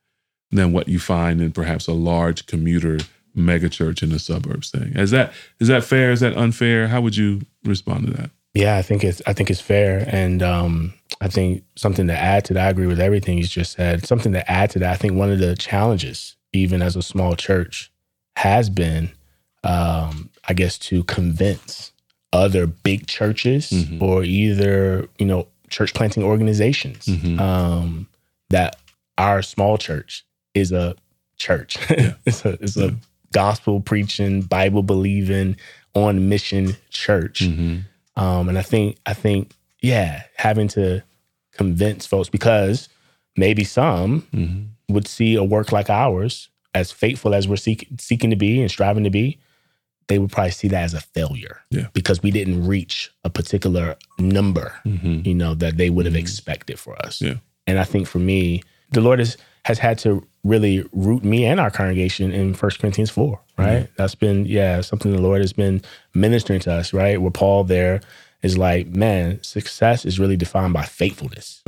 than 0.53 0.73
what 0.73 0.89
you 0.89 0.99
find 0.99 1.41
in 1.41 1.53
perhaps 1.53 1.87
a 1.89 1.93
large 1.93 2.47
commuter 2.47 2.99
megachurch 3.37 4.03
in 4.03 4.11
the 4.11 4.19
suburbs 4.19 4.71
thing. 4.71 4.93
Is 4.95 5.11
that 5.11 5.33
is 5.61 5.69
that 5.69 5.85
fair? 5.85 6.13
Is 6.13 6.21
that 6.21 6.37
unfair? 6.37 6.89
How 6.89 7.01
would 7.01 7.17
you 7.17 7.43
respond 7.65 8.07
to 8.07 8.13
that? 8.15 8.31
Yeah, 8.55 8.77
I 8.77 8.83
think 8.83 9.05
it's 9.05 9.21
I 9.27 9.33
think 9.33 9.51
it's 9.51 9.61
fair, 9.61 10.05
and 10.09 10.43
um, 10.43 10.95
I 11.21 11.29
think 11.29 11.65
something 11.77 12.07
to 12.07 12.17
add 12.17 12.45
to 12.47 12.55
that. 12.55 12.67
I 12.67 12.71
agree 12.71 12.87
with 12.87 13.01
everything 13.01 13.37
he's 13.37 13.51
just 13.51 13.73
said. 13.73 14.07
Something 14.07 14.33
to 14.33 14.51
add 14.51 14.71
to 14.71 14.79
that. 14.81 14.93
I 14.93 14.97
think 14.97 15.15
one 15.15 15.31
of 15.31 15.39
the 15.39 15.55
challenges, 15.57 16.37
even 16.53 16.83
as 16.83 16.97
a 16.97 17.03
small 17.03 17.37
church, 17.37 17.93
has 18.37 18.71
been, 18.71 19.11
um, 19.65 20.31
I 20.49 20.55
guess, 20.55 20.79
to 20.79 21.05
convince 21.05 21.93
other 22.33 22.67
big 22.67 23.07
churches 23.07 23.71
Mhm. 23.71 24.03
or 24.03 24.25
either 24.25 25.09
you 25.19 25.27
know 25.27 25.47
church 25.71 25.95
planting 25.95 26.23
organizations 26.23 27.07
Mhm. 27.07 27.39
um, 27.41 28.07
that 28.51 28.77
our 29.19 29.43
small 29.43 29.77
church 29.79 30.25
is 30.55 30.73
a 30.73 30.95
church. 31.39 31.77
Yeah. 31.91 32.15
it's 32.27 32.45
a 32.45 32.51
it's 32.63 32.77
Yeah. 32.77 32.87
a 32.87 32.91
gospel 33.33 33.81
preaching, 33.81 34.43
Bible 34.43 34.83
believing, 34.83 35.57
on 35.95 36.29
mission 36.29 36.77
church. 36.91 37.41
Mm-hmm. 37.41 38.23
Um, 38.23 38.49
and 38.49 38.59
I 38.59 38.63
think 38.63 38.97
I 39.07 39.15
think 39.15 39.53
yeah, 39.83 40.23
having 40.37 40.69
to 40.69 41.03
convince 41.53 42.05
folks 42.07 42.29
because 42.29 42.89
maybe 43.37 43.65
some 43.65 44.23
Mm-hmm. 44.35 44.95
would 44.95 45.07
see 45.07 45.35
a 45.35 45.45
work 45.45 45.73
like 45.73 45.89
ours 45.91 46.49
as 46.75 46.91
faithful 46.93 47.35
as 47.35 47.47
we're 47.49 47.57
seek, 47.57 47.87
seeking 47.99 48.31
to 48.31 48.37
be 48.37 48.61
and 48.61 48.71
striving 48.71 49.05
to 49.05 49.11
be. 49.11 49.39
They 50.09 50.19
would 50.19 50.33
probably 50.33 50.51
see 50.53 50.69
that 50.69 50.83
as 50.83 50.95
a 50.95 51.01
failure, 51.01 51.61
Yeah. 51.71 51.89
because 51.93 52.23
we 52.23 52.31
didn't 52.31 52.67
reach 52.67 53.11
a 53.25 53.31
particular 53.31 53.97
number, 54.19 54.75
Mm-hmm. 54.87 55.21
you 55.29 55.35
know, 55.35 55.55
that 55.55 55.77
they 55.77 55.91
would 55.91 56.07
have 56.07 56.15
Mhm. 56.15 56.19
expected 56.21 56.79
for 56.79 56.97
us. 57.05 57.21
Yeah. 57.21 57.35
And 57.67 57.79
I 57.79 57.85
think 57.85 58.07
for 58.09 58.19
me, 58.19 58.63
the 58.91 59.01
Lord 59.01 59.19
has 59.19 59.37
has 59.65 59.79
had 59.81 59.99
to 59.99 60.27
really 60.45 60.83
root 60.93 61.23
me 61.23 61.45
and 61.45 61.61
our 61.61 61.71
congregation 61.71 62.33
in 62.33 62.55
First 62.55 62.79
Corinthians 62.79 63.11
4, 63.11 63.39
right? 63.59 63.83
Mm-hmm. 63.83 63.93
That's 63.97 64.15
been, 64.15 64.47
yeah, 64.47 64.81
something 64.81 65.13
the 65.13 65.21
Lord 65.21 65.43
has 65.43 65.53
been 65.53 65.83
ministering 66.15 66.61
to 66.61 66.73
us, 66.73 66.95
right? 66.95 67.21
Where 67.21 67.31
Paul 67.31 67.65
there 67.65 68.01
is 68.43 68.57
like, 68.57 68.87
man, 68.87 69.43
success 69.43 70.07
is 70.07 70.19
really 70.19 70.39
defined 70.39 70.73
by 70.73 70.85
faithfulness. 70.85 71.63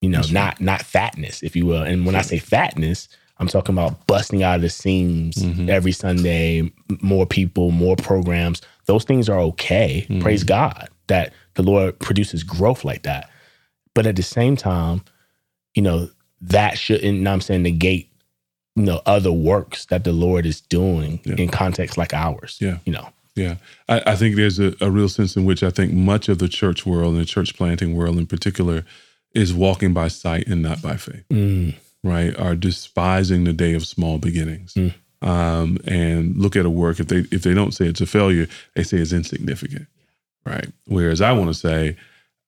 You 0.00 0.08
know, 0.08 0.18
That's 0.20 0.30
not 0.32 0.54
right. 0.54 0.60
not 0.62 0.82
fatness, 0.82 1.42
if 1.42 1.54
you 1.54 1.66
will. 1.66 1.82
And 1.82 2.06
when 2.06 2.14
I 2.14 2.22
say 2.22 2.38
fatness, 2.38 3.06
I'm 3.40 3.48
talking 3.48 3.74
about 3.74 4.06
busting 4.06 4.42
out 4.42 4.56
of 4.56 4.62
the 4.62 4.68
seams 4.68 5.36
mm-hmm. 5.36 5.70
every 5.70 5.92
Sunday, 5.92 6.70
more 7.00 7.26
people, 7.26 7.70
more 7.70 7.96
programs. 7.96 8.60
Those 8.84 9.04
things 9.04 9.30
are 9.30 9.40
okay. 9.40 10.06
Mm-hmm. 10.08 10.20
Praise 10.20 10.44
God 10.44 10.90
that 11.06 11.32
the 11.54 11.62
Lord 11.62 11.98
produces 11.98 12.42
growth 12.44 12.84
like 12.84 13.02
that. 13.04 13.30
But 13.94 14.06
at 14.06 14.16
the 14.16 14.22
same 14.22 14.56
time, 14.56 15.02
you 15.74 15.82
know, 15.82 16.10
that 16.42 16.78
shouldn't, 16.78 17.26
I'm 17.26 17.40
saying, 17.40 17.62
negate, 17.62 18.12
you 18.76 18.84
know, 18.84 19.00
other 19.06 19.32
works 19.32 19.86
that 19.86 20.04
the 20.04 20.12
Lord 20.12 20.44
is 20.44 20.60
doing 20.60 21.20
yeah. 21.24 21.36
in 21.36 21.48
contexts 21.48 21.96
like 21.96 22.12
ours. 22.12 22.58
Yeah. 22.60 22.78
You 22.84 22.92
know. 22.92 23.08
Yeah. 23.34 23.56
I, 23.88 24.02
I 24.06 24.16
think 24.16 24.36
there's 24.36 24.58
a, 24.58 24.74
a, 24.82 24.90
real 24.90 25.08
sense 25.08 25.34
in 25.34 25.46
which 25.46 25.62
I 25.62 25.70
think 25.70 25.92
much 25.92 26.28
of 26.28 26.38
the 26.38 26.48
church 26.48 26.84
world 26.84 27.14
and 27.14 27.22
the 27.22 27.26
church 27.26 27.56
planting 27.56 27.96
world 27.96 28.18
in 28.18 28.26
particular 28.26 28.84
is 29.34 29.54
walking 29.54 29.94
by 29.94 30.08
sight 30.08 30.46
and 30.46 30.62
not 30.62 30.82
by 30.82 30.96
faith. 30.96 31.24
Mm. 31.30 31.74
Right? 32.02 32.38
Are 32.38 32.54
despising 32.54 33.44
the 33.44 33.52
day 33.52 33.74
of 33.74 33.86
small 33.86 34.18
beginnings. 34.18 34.74
Mm. 34.74 34.94
Um, 35.22 35.78
and 35.86 36.36
look 36.36 36.56
at 36.56 36.64
a 36.64 36.70
work 36.70 36.98
if 36.98 37.08
they 37.08 37.24
if 37.30 37.42
they 37.42 37.52
don't 37.52 37.72
say 37.72 37.86
it's 37.86 38.00
a 38.00 38.06
failure, 38.06 38.46
they 38.74 38.82
say 38.82 38.98
it's 38.98 39.12
insignificant. 39.12 39.86
Right. 40.46 40.68
Whereas 40.86 41.20
I 41.20 41.32
want 41.32 41.48
to 41.48 41.54
say, 41.54 41.96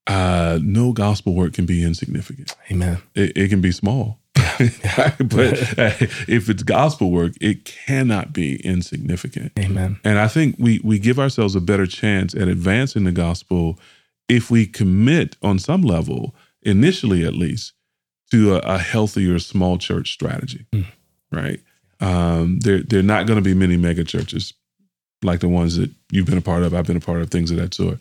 uh, 0.06 0.58
no 0.62 0.92
gospel 0.92 1.34
work 1.34 1.52
can 1.52 1.66
be 1.66 1.84
insignificant. 1.84 2.54
Amen. 2.70 2.98
It, 3.14 3.36
it 3.36 3.48
can 3.48 3.60
be 3.60 3.72
small. 3.72 4.18
but 4.34 4.58
uh, 5.78 5.92
if 6.26 6.48
it's 6.48 6.62
gospel 6.62 7.10
work, 7.10 7.32
it 7.40 7.64
cannot 7.64 8.32
be 8.32 8.56
insignificant. 8.64 9.52
Amen. 9.58 10.00
And 10.04 10.18
I 10.18 10.28
think 10.28 10.56
we 10.58 10.80
we 10.82 10.98
give 10.98 11.18
ourselves 11.18 11.54
a 11.54 11.60
better 11.60 11.86
chance 11.86 12.34
at 12.34 12.48
advancing 12.48 13.04
the 13.04 13.12
gospel 13.12 13.78
if 14.28 14.50
we 14.50 14.66
commit 14.66 15.36
on 15.42 15.58
some 15.58 15.82
level, 15.82 16.34
initially 16.62 17.24
at 17.24 17.34
least, 17.34 17.72
to 18.32 18.54
a, 18.56 18.58
a 18.58 18.78
healthier 18.78 19.38
small 19.38 19.78
church 19.78 20.12
strategy. 20.12 20.66
Mm. 20.72 20.86
Right. 21.30 21.60
Um, 22.00 22.58
there 22.60 22.82
there 22.82 23.00
are 23.00 23.04
not 23.04 23.26
going 23.26 23.36
to 23.36 23.42
be 23.42 23.54
many 23.54 23.76
mega 23.76 24.04
churches 24.04 24.54
like 25.22 25.40
the 25.40 25.48
ones 25.48 25.76
that 25.76 25.90
you've 26.10 26.26
been 26.26 26.38
a 26.38 26.42
part 26.42 26.62
of, 26.62 26.74
I've 26.74 26.86
been 26.86 26.96
a 26.96 27.00
part 27.00 27.22
of, 27.22 27.30
things 27.30 27.50
of 27.50 27.56
that 27.58 27.74
sort. 27.74 27.98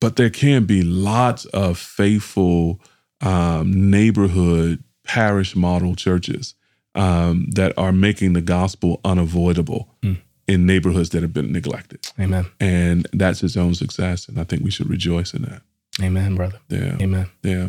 But 0.00 0.16
there 0.16 0.30
can 0.30 0.64
be 0.64 0.82
lots 0.82 1.44
of 1.46 1.78
faithful 1.78 2.80
um, 3.20 3.90
neighborhood 3.90 4.82
parish 5.04 5.54
model 5.54 5.94
churches 5.94 6.54
um, 6.94 7.46
that 7.54 7.76
are 7.76 7.92
making 7.92 8.32
the 8.32 8.40
gospel 8.40 9.00
unavoidable 9.04 9.88
mm. 10.02 10.16
in 10.48 10.66
neighborhoods 10.66 11.10
that 11.10 11.22
have 11.22 11.32
been 11.32 11.52
neglected. 11.52 12.10
Amen. 12.18 12.46
And 12.58 13.06
that's 13.12 13.42
its 13.42 13.56
own 13.56 13.74
success, 13.74 14.28
and 14.28 14.38
I 14.38 14.44
think 14.44 14.64
we 14.64 14.70
should 14.70 14.88
rejoice 14.88 15.34
in 15.34 15.42
that. 15.42 15.62
Amen, 16.00 16.36
brother. 16.36 16.58
Yeah. 16.68 16.96
Amen. 17.00 17.26
Yeah. 17.42 17.68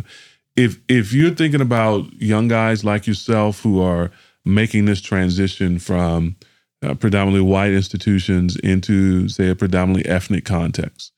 If 0.56 0.80
if 0.88 1.14
you're 1.14 1.34
thinking 1.34 1.62
about 1.62 2.14
young 2.14 2.48
guys 2.48 2.84
like 2.84 3.08
yourself 3.08 3.62
who 3.62 3.82
are 3.82 4.12
making 4.46 4.86
this 4.86 5.02
transition 5.02 5.80
from 5.80 6.36
uh, 6.84 6.94
predominantly 6.96 7.42
white 7.42 7.72
institutions 7.72 8.56
into, 8.58 9.30
say, 9.30 9.50
a 9.50 9.56
predominantly 9.56 10.10
ethnic 10.10 10.46
context. 10.46 11.14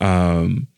Um, 0.00 0.68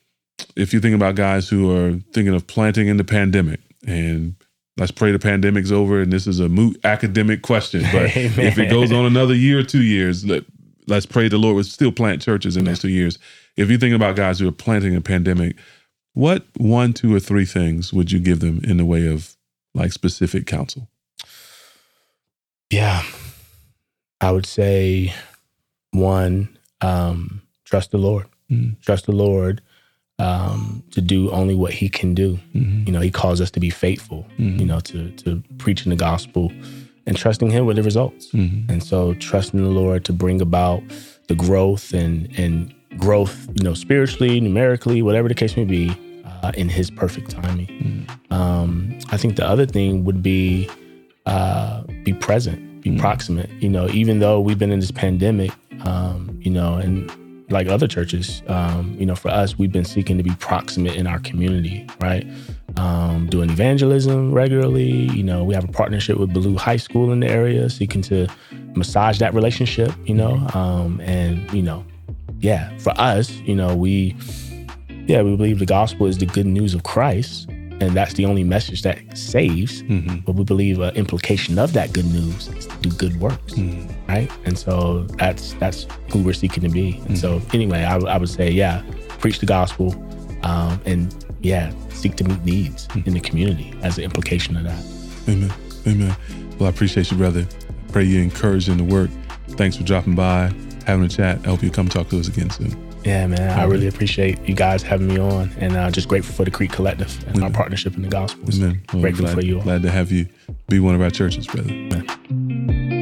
if 0.57 0.73
you 0.73 0.81
think 0.81 0.95
about 0.95 1.15
guys 1.15 1.49
who 1.49 1.71
are 1.71 1.99
thinking 2.13 2.35
of 2.35 2.47
planting 2.47 2.89
in 2.89 2.97
the 2.97 3.05
pandemic, 3.05 3.61
and 3.87 4.35
let's 4.77 4.91
pray 4.91 5.13
the 5.13 5.19
pandemic's 5.19 5.71
over, 5.71 6.01
and 6.01 6.13
this 6.13 6.27
is 6.27 6.41
a 6.41 6.49
moot 6.49 6.81
academic 6.85 7.43
question, 7.43 7.83
but 7.93 8.05
if 8.17 8.59
it 8.59 8.71
goes 8.71 8.91
on 8.91 9.05
another 9.05 9.35
year 9.35 9.59
or 9.59 9.65
two 9.65 9.83
years, 9.83 10.25
let, 10.25 10.45
let's 10.87 11.07
pray 11.07 11.29
the 11.29 11.39
Lord 11.39 11.57
would 11.57 11.67
still 11.67 11.93
plant 11.93 12.23
churches 12.23 12.57
in 12.57 12.65
those 12.65 12.81
two 12.81 12.89
years. 12.89 13.19
If 13.57 13.69
you're 13.69 13.79
thinking 13.79 13.95
about 13.95 14.17
guys 14.17 14.39
who 14.39 14.49
are 14.49 14.53
planting 14.53 14.97
a 14.97 15.01
pandemic, 15.01 15.57
what 16.15 16.47
one, 16.57 16.93
two, 16.93 17.15
or 17.15 17.21
three 17.21 17.45
things 17.45 17.93
would 17.93 18.13
you 18.13 18.19
give 18.19 18.41
them 18.41 18.61
in 18.65 18.77
the 18.77 18.85
way 18.85 19.07
of 19.07 19.37
like 19.75 19.93
specific 19.93 20.47
counsel? 20.47 20.89
Yeah. 22.71 23.03
I 24.21 24.31
would 24.31 24.47
say 24.47 25.13
one, 25.91 26.57
um, 26.81 27.43
trust 27.65 27.91
the 27.91 27.99
Lord. 27.99 28.27
Mm-hmm. 28.51 28.81
Trust 28.83 29.07
the 29.07 29.13
Lord 29.13 29.63
um, 30.19 30.83
to 30.93 31.01
do 31.01 31.31
only 31.31 31.55
what 31.55 31.73
He 31.73 31.89
can 31.89 32.15
do. 32.15 32.39
Mm-hmm. 32.55 32.87
You 32.87 32.93
know, 32.93 33.01
He 33.01 33.11
calls 33.11 33.41
us 33.41 33.51
to 33.53 33.61
be 33.61 33.71
faithful. 33.71 34.27
Mm-hmm. 34.39 34.61
You 34.61 34.67
know, 34.67 34.81
to 34.81 35.11
to 35.11 35.43
preaching 35.59 35.91
the 35.91 35.97
gospel 35.97 36.53
and 37.07 37.17
trusting 37.17 37.51
Him 37.51 37.67
with 37.67 37.77
the 37.77 37.83
results. 37.83 38.29
Mm-hmm. 38.33 38.71
And 38.71 38.83
so, 38.83 39.15
trusting 39.15 39.63
the 39.63 39.71
Lord 39.71 40.05
to 40.05 40.13
bring 40.13 40.41
about 40.41 40.83
the 41.29 41.35
growth 41.35 41.93
and 41.93 42.29
and 42.39 42.75
growth. 42.99 43.49
You 43.55 43.65
know, 43.65 43.75
spiritually, 43.75 44.41
numerically, 44.41 45.03
whatever 45.03 45.29
the 45.29 45.35
case 45.35 45.57
may 45.57 45.65
be, 45.65 45.97
uh, 46.43 46.53
in 46.55 46.69
His 46.69 46.91
perfect 46.91 47.31
timing. 47.31 47.67
Mm-hmm. 47.67 48.33
Um, 48.33 48.99
I 49.11 49.17
think 49.17 49.37
the 49.37 49.47
other 49.47 49.67
thing 49.67 50.05
would 50.05 50.23
be 50.23 50.69
uh, 51.27 51.83
be 52.05 52.13
present 52.13 52.73
be 52.83 52.91
mm 52.91 53.01
proximate. 53.01 53.51
You 53.61 53.69
know, 53.69 53.89
even 53.91 54.19
though 54.19 54.41
we've 54.41 54.59
been 54.59 54.73
in 54.73 54.81
this 54.81 54.91
pandemic, 54.91 55.53
um, 55.85 56.39
you 56.43 56.51
know, 56.51 56.75
and 56.75 57.11
like 57.51 57.67
other 57.69 57.87
churches, 57.87 58.43
um, 58.49 58.97
you 58.99 59.07
know, 59.07 59.15
for 59.15 59.29
us, 59.29 59.59
we've 59.59 59.73
been 59.73 59.85
seeking 59.85 60.17
to 60.17 60.23
be 60.23 60.35
proximate 60.37 60.97
in 60.97 61.07
our 61.07 61.19
community, 61.21 61.87
right? 62.01 62.27
Um, 62.77 63.27
doing 63.29 63.51
evangelism 63.51 64.33
regularly. 64.33 65.11
You 65.11 65.23
know, 65.23 65.45
we 65.45 65.55
have 65.55 65.65
a 65.65 65.73
partnership 65.73 66.19
with 66.19 66.33
Ballou 66.33 66.57
High 66.57 66.77
School 66.77 67.13
in 67.13 67.21
the 67.21 67.29
area, 67.29 67.69
seeking 67.69 68.03
to 68.03 68.27
massage 68.75 69.19
that 69.19 69.35
relationship, 69.35 69.93
you 70.05 70.15
know, 70.15 70.47
um, 70.55 71.01
and, 71.01 71.51
you 71.53 71.63
know, 71.63 71.85
yeah, 72.43 72.77
for 72.79 72.93
us, 73.01 73.31
you 73.31 73.55
know, 73.55 73.75
we, 73.75 74.15
yeah, 75.07 75.23
we 75.23 75.35
believe 75.35 75.59
the 75.59 75.67
gospel 75.67 76.07
is 76.07 76.19
the 76.19 76.27
good 76.27 76.47
news 76.47 76.75
of 76.75 76.83
Christ 76.83 77.49
and 77.83 77.97
that's 77.97 78.15
the 78.15 78.25
only 78.25 78.45
message 78.45 78.83
that 78.83 79.19
saves. 79.19 79.83
Mm-hmm. 79.83 80.19
But 80.19 80.37
we 80.37 80.45
believe 80.45 80.79
an 80.79 80.95
implication 80.95 81.59
of 81.59 81.73
that 81.73 81.93
good 81.93 82.07
news 82.07 82.47
is 82.49 82.67
to 82.69 82.77
do 82.79 82.91
good 82.91 83.21
works, 83.21 83.55
mm-hmm. 83.55 83.91
right? 84.09 84.31
And 84.45 84.57
so 84.57 85.03
that's 85.19 85.55
that's 85.55 85.89
who 86.13 86.23
we're 86.23 86.33
seeking 86.33 86.63
to 86.63 86.69
be. 86.69 86.99
And 86.99 87.03
mm-hmm. 87.03 87.15
so 87.17 87.43
anyway, 87.53 87.83
I, 87.83 87.97
I, 87.97 88.19
would 88.19 88.29
say, 88.29 88.51
yeah, 88.51 88.85
preach 89.19 89.41
the 89.41 89.47
gospel, 89.47 89.93
um, 90.45 90.81
and 90.87 91.13
yeah, 91.41 91.73
seek 91.89 92.15
to 92.17 92.25
meet 92.25 92.45
needs 92.45 92.87
mm-hmm. 92.89 93.09
in 93.09 93.15
the 93.15 93.21
community 93.21 93.75
as 93.83 93.99
an 93.99 94.05
implication 94.05 94.57
of 94.57 94.63
that. 94.63 94.85
Amen. 95.29 95.53
Amen. 95.85 96.17
Well, 96.59 96.69
I 96.69 96.71
appreciate 96.71 97.11
you, 97.11 97.17
brother. 97.17 97.47
Pray 97.91 98.05
you're 98.05 98.23
encouraged 98.23 98.69
in 98.69 98.77
the 98.77 98.85
work. 98.85 99.11
Thanks 99.51 99.77
for 99.77 99.83
dropping 99.83 100.15
by, 100.15 100.53
having 100.83 101.05
a 101.05 101.09
chat. 101.09 101.41
I 101.45 101.51
hope 101.51 101.63
you 101.63 101.71
come 101.71 101.89
talk 101.89 102.09
to 102.09 102.19
us 102.19 102.29
again 102.29 102.51
soon. 102.51 102.93
Yeah, 103.05 103.27
man. 103.27 103.59
I 103.59 103.65
really 103.65 103.89
appreciate 103.89 104.41
you 104.49 104.55
guys 104.55 104.83
having 104.83 105.09
me 105.09 105.19
on, 105.19 105.51
and 105.59 105.77
uh, 105.77 105.91
just 105.91 106.09
grateful 106.09 106.35
for 106.35 106.45
the 106.45 106.51
Creek 106.51 106.73
Collective 106.73 107.19
and 107.27 107.37
Amen. 107.37 107.45
our 107.45 107.51
partnership 107.51 107.97
in 107.97 108.03
the 108.03 108.09
gospel. 108.09 108.49
Amen. 108.55 108.83
Well, 108.93 109.03
grateful 109.03 109.25
glad, 109.25 109.35
for 109.35 109.45
you. 109.45 109.57
All. 109.59 109.63
Glad 109.63 109.83
to 109.83 109.91
have 109.91 110.13
you 110.13 110.27
be 110.69 110.79
one 110.81 110.95
of 110.95 111.01
our 111.01 111.11
churches, 111.11 111.47
brother. 111.47 111.71
Amen. 111.71 112.93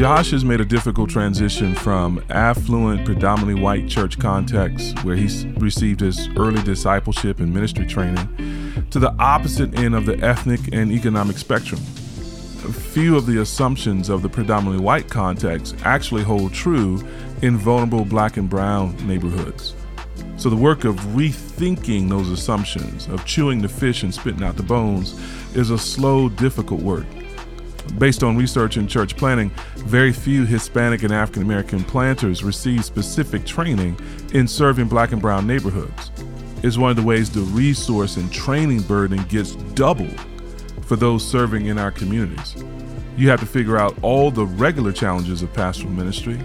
Josh 0.00 0.30
has 0.30 0.46
made 0.46 0.62
a 0.62 0.64
difficult 0.64 1.10
transition 1.10 1.74
from 1.74 2.24
affluent, 2.30 3.04
predominantly 3.04 3.62
white 3.62 3.86
church 3.86 4.18
context, 4.18 4.98
where 5.04 5.14
he's 5.14 5.44
received 5.58 6.00
his 6.00 6.26
early 6.38 6.62
discipleship 6.62 7.38
and 7.38 7.52
ministry 7.52 7.84
training, 7.86 8.26
to 8.90 8.98
the 8.98 9.14
opposite 9.18 9.78
end 9.78 9.94
of 9.94 10.04
the 10.04 10.18
ethnic 10.18 10.60
and 10.72 10.90
economic 10.90 11.38
spectrum. 11.38 11.80
Few 11.80 13.16
of 13.16 13.26
the 13.26 13.40
assumptions 13.40 14.08
of 14.08 14.22
the 14.22 14.28
predominantly 14.28 14.84
white 14.84 15.08
context 15.08 15.76
actually 15.84 16.22
hold 16.22 16.52
true 16.52 17.00
in 17.42 17.56
vulnerable 17.56 18.04
black 18.04 18.36
and 18.36 18.50
brown 18.50 18.94
neighborhoods. 19.06 19.74
So, 20.36 20.50
the 20.50 20.56
work 20.56 20.84
of 20.84 20.96
rethinking 20.96 22.08
those 22.08 22.30
assumptions, 22.30 23.06
of 23.08 23.24
chewing 23.24 23.62
the 23.62 23.68
fish 23.68 24.02
and 24.02 24.12
spitting 24.12 24.42
out 24.42 24.56
the 24.56 24.62
bones, 24.62 25.18
is 25.54 25.70
a 25.70 25.78
slow, 25.78 26.28
difficult 26.28 26.80
work. 26.80 27.06
Based 27.98 28.22
on 28.22 28.36
research 28.36 28.76
in 28.76 28.86
church 28.86 29.16
planting, 29.16 29.50
very 29.76 30.12
few 30.12 30.44
Hispanic 30.44 31.02
and 31.02 31.12
African 31.12 31.42
American 31.42 31.84
planters 31.84 32.42
receive 32.42 32.84
specific 32.84 33.44
training 33.44 33.98
in 34.32 34.46
serving 34.46 34.88
black 34.88 35.12
and 35.12 35.20
brown 35.20 35.46
neighborhoods 35.46 36.10
is 36.62 36.78
one 36.78 36.90
of 36.90 36.96
the 36.96 37.02
ways 37.02 37.30
the 37.30 37.40
resource 37.40 38.16
and 38.16 38.32
training 38.32 38.82
burden 38.82 39.22
gets 39.24 39.54
doubled 39.74 40.20
for 40.82 40.96
those 40.96 41.26
serving 41.26 41.66
in 41.66 41.78
our 41.78 41.90
communities. 41.90 42.62
You 43.16 43.28
have 43.30 43.40
to 43.40 43.46
figure 43.46 43.78
out 43.78 43.96
all 44.02 44.30
the 44.30 44.46
regular 44.46 44.92
challenges 44.92 45.42
of 45.42 45.52
pastoral 45.52 45.92
ministry 45.92 46.38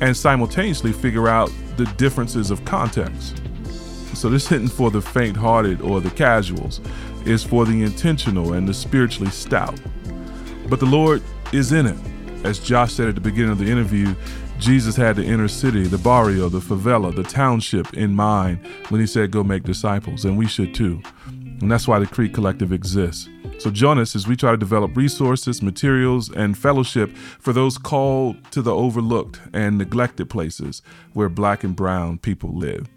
and 0.00 0.16
simultaneously 0.16 0.92
figure 0.92 1.28
out 1.28 1.50
the 1.76 1.84
differences 1.96 2.50
of 2.50 2.64
context. 2.64 3.42
So, 4.14 4.28
this 4.28 4.50
isn't 4.50 4.68
for 4.68 4.90
the 4.90 5.00
faint 5.00 5.36
hearted 5.36 5.80
or 5.80 6.00
the 6.00 6.10
casuals, 6.10 6.80
it's 7.24 7.44
for 7.44 7.64
the 7.64 7.82
intentional 7.82 8.54
and 8.54 8.66
the 8.66 8.74
spiritually 8.74 9.30
stout. 9.30 9.78
But 10.68 10.80
the 10.80 10.86
Lord 10.86 11.22
is 11.52 11.72
in 11.72 11.86
it. 11.86 11.96
As 12.44 12.58
Josh 12.58 12.92
said 12.92 13.08
at 13.08 13.14
the 13.14 13.20
beginning 13.20 13.50
of 13.50 13.58
the 13.58 13.70
interview, 13.70 14.14
Jesus 14.58 14.96
had 14.96 15.16
the 15.16 15.24
inner 15.24 15.48
city, 15.48 15.84
the 15.84 15.98
barrio, 15.98 16.48
the 16.48 16.58
favela, 16.58 17.14
the 17.14 17.22
township 17.22 17.94
in 17.94 18.14
mind 18.14 18.58
when 18.88 19.00
he 19.00 19.06
said, 19.06 19.30
Go 19.30 19.44
make 19.44 19.62
disciples, 19.62 20.24
and 20.24 20.36
we 20.36 20.46
should 20.46 20.74
too. 20.74 21.00
And 21.26 21.70
that's 21.70 21.86
why 21.86 21.98
the 21.98 22.06
Creek 22.06 22.34
Collective 22.34 22.72
exists. 22.72 23.28
So 23.58 23.70
join 23.70 23.98
us 23.98 24.14
as 24.14 24.26
we 24.26 24.36
try 24.36 24.50
to 24.52 24.56
develop 24.56 24.96
resources, 24.96 25.62
materials, 25.62 26.30
and 26.30 26.56
fellowship 26.56 27.10
for 27.16 27.52
those 27.52 27.78
called 27.78 28.36
to 28.52 28.62
the 28.62 28.74
overlooked 28.74 29.40
and 29.52 29.78
neglected 29.78 30.30
places 30.30 30.82
where 31.12 31.28
black 31.28 31.64
and 31.64 31.74
brown 31.74 32.18
people 32.18 32.56
live. 32.56 32.88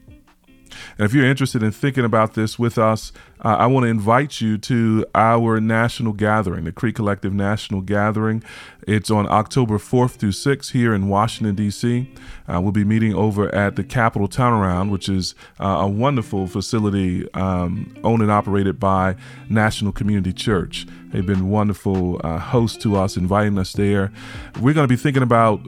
And 0.98 1.06
if 1.06 1.14
you're 1.14 1.26
interested 1.26 1.64
in 1.64 1.72
thinking 1.72 2.06
about 2.06 2.34
this 2.34 2.58
with 2.58 2.78
us, 2.78 3.12
uh, 3.44 3.56
I 3.60 3.66
want 3.66 3.86
to 3.86 3.88
invite 3.88 4.40
you 4.40 4.58
to 4.60 5.06
our 5.16 5.60
national 5.60 6.14
gathering, 6.14 6.66
the 6.66 6.72
Creek 6.72 6.96
Collective 6.96 7.34
National 7.34 7.82
Gathering. 7.82 8.44
It's 8.88 9.10
on 9.10 9.28
October 9.28 9.78
4th 9.78 10.12
through 10.12 10.32
6th 10.32 10.72
here 10.72 10.94
in 10.94 11.08
Washington, 11.08 11.56
D.C. 11.56 12.12
Uh, 12.48 12.62
we'll 12.62 12.72
be 12.72 12.84
meeting 12.84 13.14
over 13.16 13.54
at 13.54 13.76
the 13.76 13.84
Capitol 13.84 14.28
Turnaround, 14.28 14.92
which 14.92 15.10
is 15.10 15.34
uh, 15.60 15.80
a 15.82 15.88
wonderful 15.88 16.48
facility 16.48 17.32
um, 17.34 17.96
owned 18.04 18.22
and 18.22 18.32
operated 18.32 18.80
by 18.80 19.16
National 19.50 19.92
Community 19.92 20.34
Church. 20.34 20.86
They've 21.10 21.26
been 21.26 21.50
wonderful 21.50 22.22
uh, 22.24 22.38
hosts 22.38 22.82
to 22.84 22.96
us, 22.96 23.18
inviting 23.18 23.58
us 23.58 23.74
there. 23.74 24.12
We're 24.60 24.74
going 24.74 24.88
to 24.88 24.94
be 24.94 25.02
thinking 25.02 25.24
about 25.24 25.62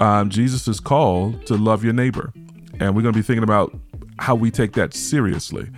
um, 0.00 0.30
Jesus' 0.30 0.80
call 0.80 1.34
to 1.44 1.56
love 1.56 1.84
your 1.84 1.92
neighbor. 1.92 2.32
And 2.80 2.96
we're 2.96 3.02
going 3.02 3.12
to 3.12 3.18
be 3.18 3.22
thinking 3.22 3.44
about 3.44 3.76
how 4.20 4.34
we 4.34 4.50
take 4.50 4.72
that 4.72 4.92
seriously. 4.94 5.68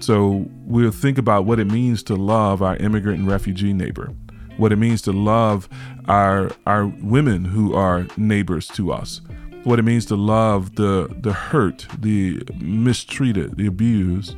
So 0.00 0.46
we'll 0.66 0.90
think 0.90 1.16
about 1.16 1.46
what 1.46 1.58
it 1.58 1.64
means 1.64 2.02
to 2.04 2.14
love 2.14 2.62
our 2.62 2.76
immigrant 2.76 3.20
and 3.20 3.28
refugee 3.28 3.72
neighbor, 3.72 4.12
what 4.58 4.70
it 4.70 4.76
means 4.76 5.00
to 5.02 5.12
love 5.12 5.68
our 6.06 6.52
our 6.66 6.86
women 6.86 7.46
who 7.46 7.74
are 7.74 8.06
neighbors 8.18 8.68
to 8.68 8.92
us, 8.92 9.22
what 9.64 9.78
it 9.78 9.82
means 9.82 10.04
to 10.06 10.16
love 10.16 10.76
the 10.76 11.08
the 11.22 11.32
hurt, 11.32 11.86
the 11.98 12.42
mistreated, 12.60 13.56
the 13.56 13.66
abused 13.66 14.36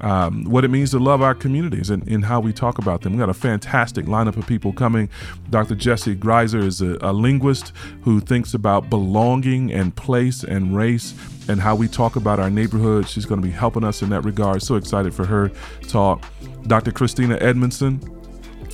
um, 0.00 0.44
what 0.44 0.64
it 0.64 0.68
means 0.68 0.90
to 0.92 0.98
love 0.98 1.22
our 1.22 1.34
communities 1.34 1.90
and, 1.90 2.06
and, 2.08 2.24
how 2.24 2.40
we 2.40 2.52
talk 2.52 2.78
about 2.78 3.02
them. 3.02 3.14
We 3.14 3.18
got 3.18 3.28
a 3.28 3.34
fantastic 3.34 4.06
lineup 4.06 4.36
of 4.36 4.46
people 4.46 4.72
coming. 4.72 5.08
Dr. 5.50 5.74
Jessi 5.74 6.18
Grieser 6.18 6.60
is 6.60 6.80
a, 6.80 6.98
a 7.00 7.12
linguist 7.12 7.72
who 8.02 8.20
thinks 8.20 8.54
about 8.54 8.90
belonging 8.90 9.72
and 9.72 9.94
place 9.94 10.44
and 10.44 10.76
race 10.76 11.14
and 11.48 11.60
how 11.60 11.74
we 11.74 11.88
talk 11.88 12.16
about 12.16 12.38
our 12.38 12.50
neighborhood. 12.50 13.08
She's 13.08 13.26
going 13.26 13.40
to 13.40 13.46
be 13.46 13.52
helping 13.52 13.84
us 13.84 14.02
in 14.02 14.10
that 14.10 14.22
regard. 14.22 14.62
So 14.62 14.76
excited 14.76 15.14
for 15.14 15.24
her 15.24 15.50
talk. 15.82 16.24
Dr. 16.66 16.92
Christina 16.92 17.38
Edmondson 17.40 18.17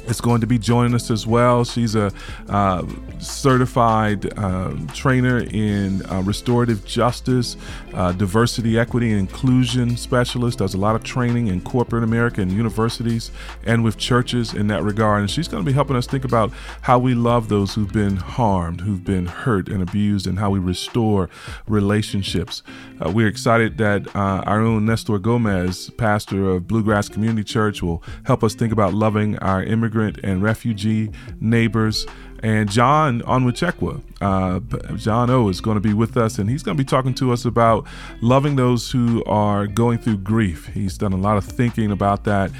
is 0.06 0.20
going 0.20 0.40
to 0.40 0.46
be 0.46 0.58
joining 0.58 0.94
us 0.94 1.10
as 1.10 1.26
well. 1.26 1.64
She's 1.64 1.94
a 1.94 2.12
uh, 2.48 2.86
certified 3.18 4.38
uh, 4.38 4.74
trainer 4.92 5.38
in 5.38 6.04
uh, 6.06 6.22
restorative 6.22 6.84
justice, 6.84 7.56
uh, 7.94 8.12
diversity, 8.12 8.78
equity, 8.78 9.10
and 9.10 9.20
inclusion 9.20 9.96
specialist. 9.96 10.58
Does 10.58 10.74
a 10.74 10.78
lot 10.78 10.94
of 10.94 11.04
training 11.04 11.48
in 11.48 11.60
corporate 11.60 12.04
America 12.04 12.40
and 12.40 12.52
universities 12.52 13.30
and 13.64 13.82
with 13.82 13.96
churches 13.96 14.54
in 14.54 14.66
that 14.68 14.82
regard. 14.82 15.20
And 15.20 15.30
she's 15.30 15.48
going 15.48 15.64
to 15.64 15.66
be 15.66 15.72
helping 15.72 15.96
us 15.96 16.06
think 16.06 16.24
about 16.24 16.52
how 16.82 16.98
we 16.98 17.14
love 17.14 17.48
those 17.48 17.74
who've 17.74 17.92
been 17.92 18.16
harmed, 18.16 18.82
who've 18.82 19.04
been 19.04 19.26
hurt 19.26 19.68
and 19.68 19.82
abused, 19.82 20.26
and 20.26 20.38
how 20.38 20.50
we 20.50 20.58
restore 20.58 21.30
relationships. 21.66 22.62
Uh, 23.04 23.10
we're 23.10 23.28
excited 23.28 23.78
that 23.78 24.06
uh, 24.14 24.42
our 24.46 24.60
own 24.60 24.84
Nestor 24.84 25.18
Gomez, 25.18 25.90
pastor 25.96 26.50
of 26.50 26.68
Bluegrass 26.68 27.08
Community 27.08 27.44
Church, 27.44 27.82
will 27.82 28.02
help 28.24 28.44
us 28.44 28.54
think 28.54 28.72
about 28.72 28.92
loving 28.92 29.38
our 29.38 29.62
immigrants 29.62 29.93
and 29.94 30.42
refugee 30.42 31.11
neighbors. 31.40 32.07
And 32.42 32.70
John 32.70 33.22
Onwuchekwa, 33.22 34.02
uh, 34.20 34.96
John 34.96 35.30
O, 35.30 35.48
is 35.48 35.62
going 35.62 35.76
to 35.76 35.80
be 35.80 35.94
with 35.94 36.16
us, 36.16 36.38
and 36.38 36.50
he's 36.50 36.62
going 36.62 36.76
to 36.76 36.83
be 36.83 36.87
talking 36.87 37.14
to 37.14 37.33
us 37.33 37.46
about 37.46 37.87
loving 38.20 38.57
those 38.57 38.90
who 38.90 39.24
are 39.24 39.66
going 39.66 39.98
through 39.98 40.18
grief. 40.18 40.66
He's 40.66 40.98
done 40.98 41.14
a 41.14 41.16
lot 41.16 41.38
of 41.38 41.44
thinking 41.44 41.90
about 41.90 42.24
that. 42.24 42.50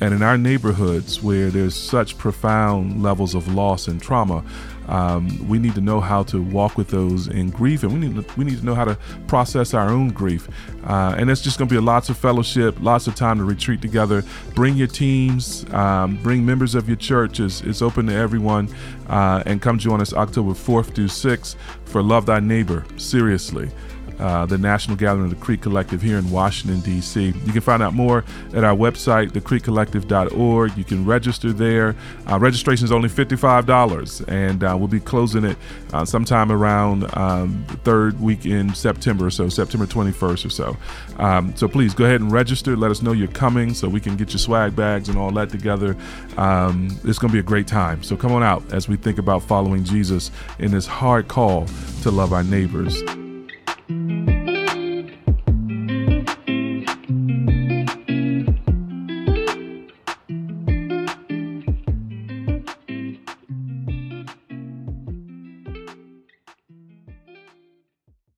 And 0.00 0.12
in 0.12 0.22
our 0.22 0.36
neighborhoods 0.36 1.22
where 1.22 1.50
there's 1.50 1.74
such 1.74 2.18
profound 2.18 3.02
levels 3.02 3.34
of 3.34 3.54
loss 3.54 3.86
and 3.86 4.02
trauma, 4.02 4.44
um, 4.88 5.48
we 5.48 5.58
need 5.58 5.74
to 5.74 5.80
know 5.80 6.00
how 6.00 6.22
to 6.24 6.42
walk 6.42 6.76
with 6.76 6.88
those 6.88 7.28
in 7.28 7.50
grief, 7.50 7.82
and 7.82 7.92
we 7.92 7.98
need 7.98 8.14
to, 8.16 8.38
we 8.38 8.44
need 8.44 8.58
to 8.58 8.64
know 8.64 8.74
how 8.74 8.84
to 8.84 8.96
process 9.26 9.74
our 9.74 9.88
own 9.88 10.10
grief. 10.10 10.48
Uh, 10.84 11.14
and 11.16 11.30
it's 11.30 11.40
just 11.40 11.58
going 11.58 11.68
to 11.68 11.74
be 11.74 11.80
lots 11.80 12.08
of 12.10 12.16
fellowship, 12.16 12.76
lots 12.80 13.06
of 13.06 13.14
time 13.14 13.38
to 13.38 13.44
retreat 13.44 13.80
together. 13.80 14.22
Bring 14.54 14.76
your 14.76 14.86
teams, 14.86 15.64
um, 15.72 16.16
bring 16.22 16.44
members 16.44 16.74
of 16.74 16.88
your 16.88 16.96
church. 16.96 17.40
It's, 17.40 17.62
it's 17.62 17.82
open 17.82 18.06
to 18.06 18.14
everyone, 18.14 18.68
uh, 19.08 19.42
and 19.46 19.62
come 19.62 19.78
join 19.78 20.00
us 20.00 20.12
October 20.12 20.52
4th 20.52 20.94
through 20.94 21.08
6th 21.08 21.56
for 21.84 22.02
Love 22.02 22.26
Thy 22.26 22.40
Neighbor. 22.40 22.84
Seriously. 22.96 23.70
Uh, 24.18 24.46
the 24.46 24.58
National 24.58 24.96
Gathering 24.96 25.24
of 25.24 25.30
the 25.30 25.44
Creek 25.44 25.62
Collective 25.62 26.00
here 26.00 26.18
in 26.18 26.30
Washington, 26.30 26.80
D.C. 26.80 27.26
You 27.26 27.52
can 27.52 27.60
find 27.60 27.82
out 27.82 27.94
more 27.94 28.24
at 28.52 28.64
our 28.64 28.76
website, 28.76 29.30
thecreekcollective.org. 29.30 30.76
You 30.76 30.84
can 30.84 31.04
register 31.04 31.52
there. 31.52 31.96
Uh, 32.30 32.38
registration 32.38 32.84
is 32.84 32.92
only 32.92 33.08
$55, 33.08 34.28
and 34.28 34.62
uh, 34.62 34.76
we'll 34.78 34.88
be 34.88 35.00
closing 35.00 35.44
it 35.44 35.56
uh, 35.92 36.04
sometime 36.04 36.52
around 36.52 37.04
um, 37.16 37.64
the 37.68 37.76
third 37.78 38.20
week 38.20 38.46
in 38.46 38.72
September, 38.74 39.30
so 39.30 39.48
September 39.48 39.86
21st 39.86 40.46
or 40.46 40.50
so. 40.50 40.76
Um, 41.18 41.54
so 41.56 41.68
please 41.68 41.94
go 41.94 42.04
ahead 42.04 42.20
and 42.20 42.30
register. 42.30 42.76
Let 42.76 42.90
us 42.90 43.02
know 43.02 43.12
you're 43.12 43.28
coming 43.28 43.74
so 43.74 43.88
we 43.88 44.00
can 44.00 44.16
get 44.16 44.30
your 44.30 44.38
swag 44.38 44.76
bags 44.76 45.08
and 45.08 45.18
all 45.18 45.30
that 45.32 45.50
together. 45.50 45.96
Um, 46.36 46.88
it's 47.04 47.18
going 47.18 47.30
to 47.30 47.32
be 47.32 47.40
a 47.40 47.42
great 47.42 47.66
time. 47.66 48.02
So 48.02 48.16
come 48.16 48.32
on 48.32 48.42
out 48.42 48.62
as 48.72 48.88
we 48.88 48.96
think 48.96 49.18
about 49.18 49.42
following 49.42 49.84
Jesus 49.84 50.30
in 50.58 50.70
this 50.70 50.86
hard 50.86 51.28
call 51.28 51.66
to 52.02 52.10
love 52.10 52.32
our 52.32 52.44
neighbors. 52.44 53.02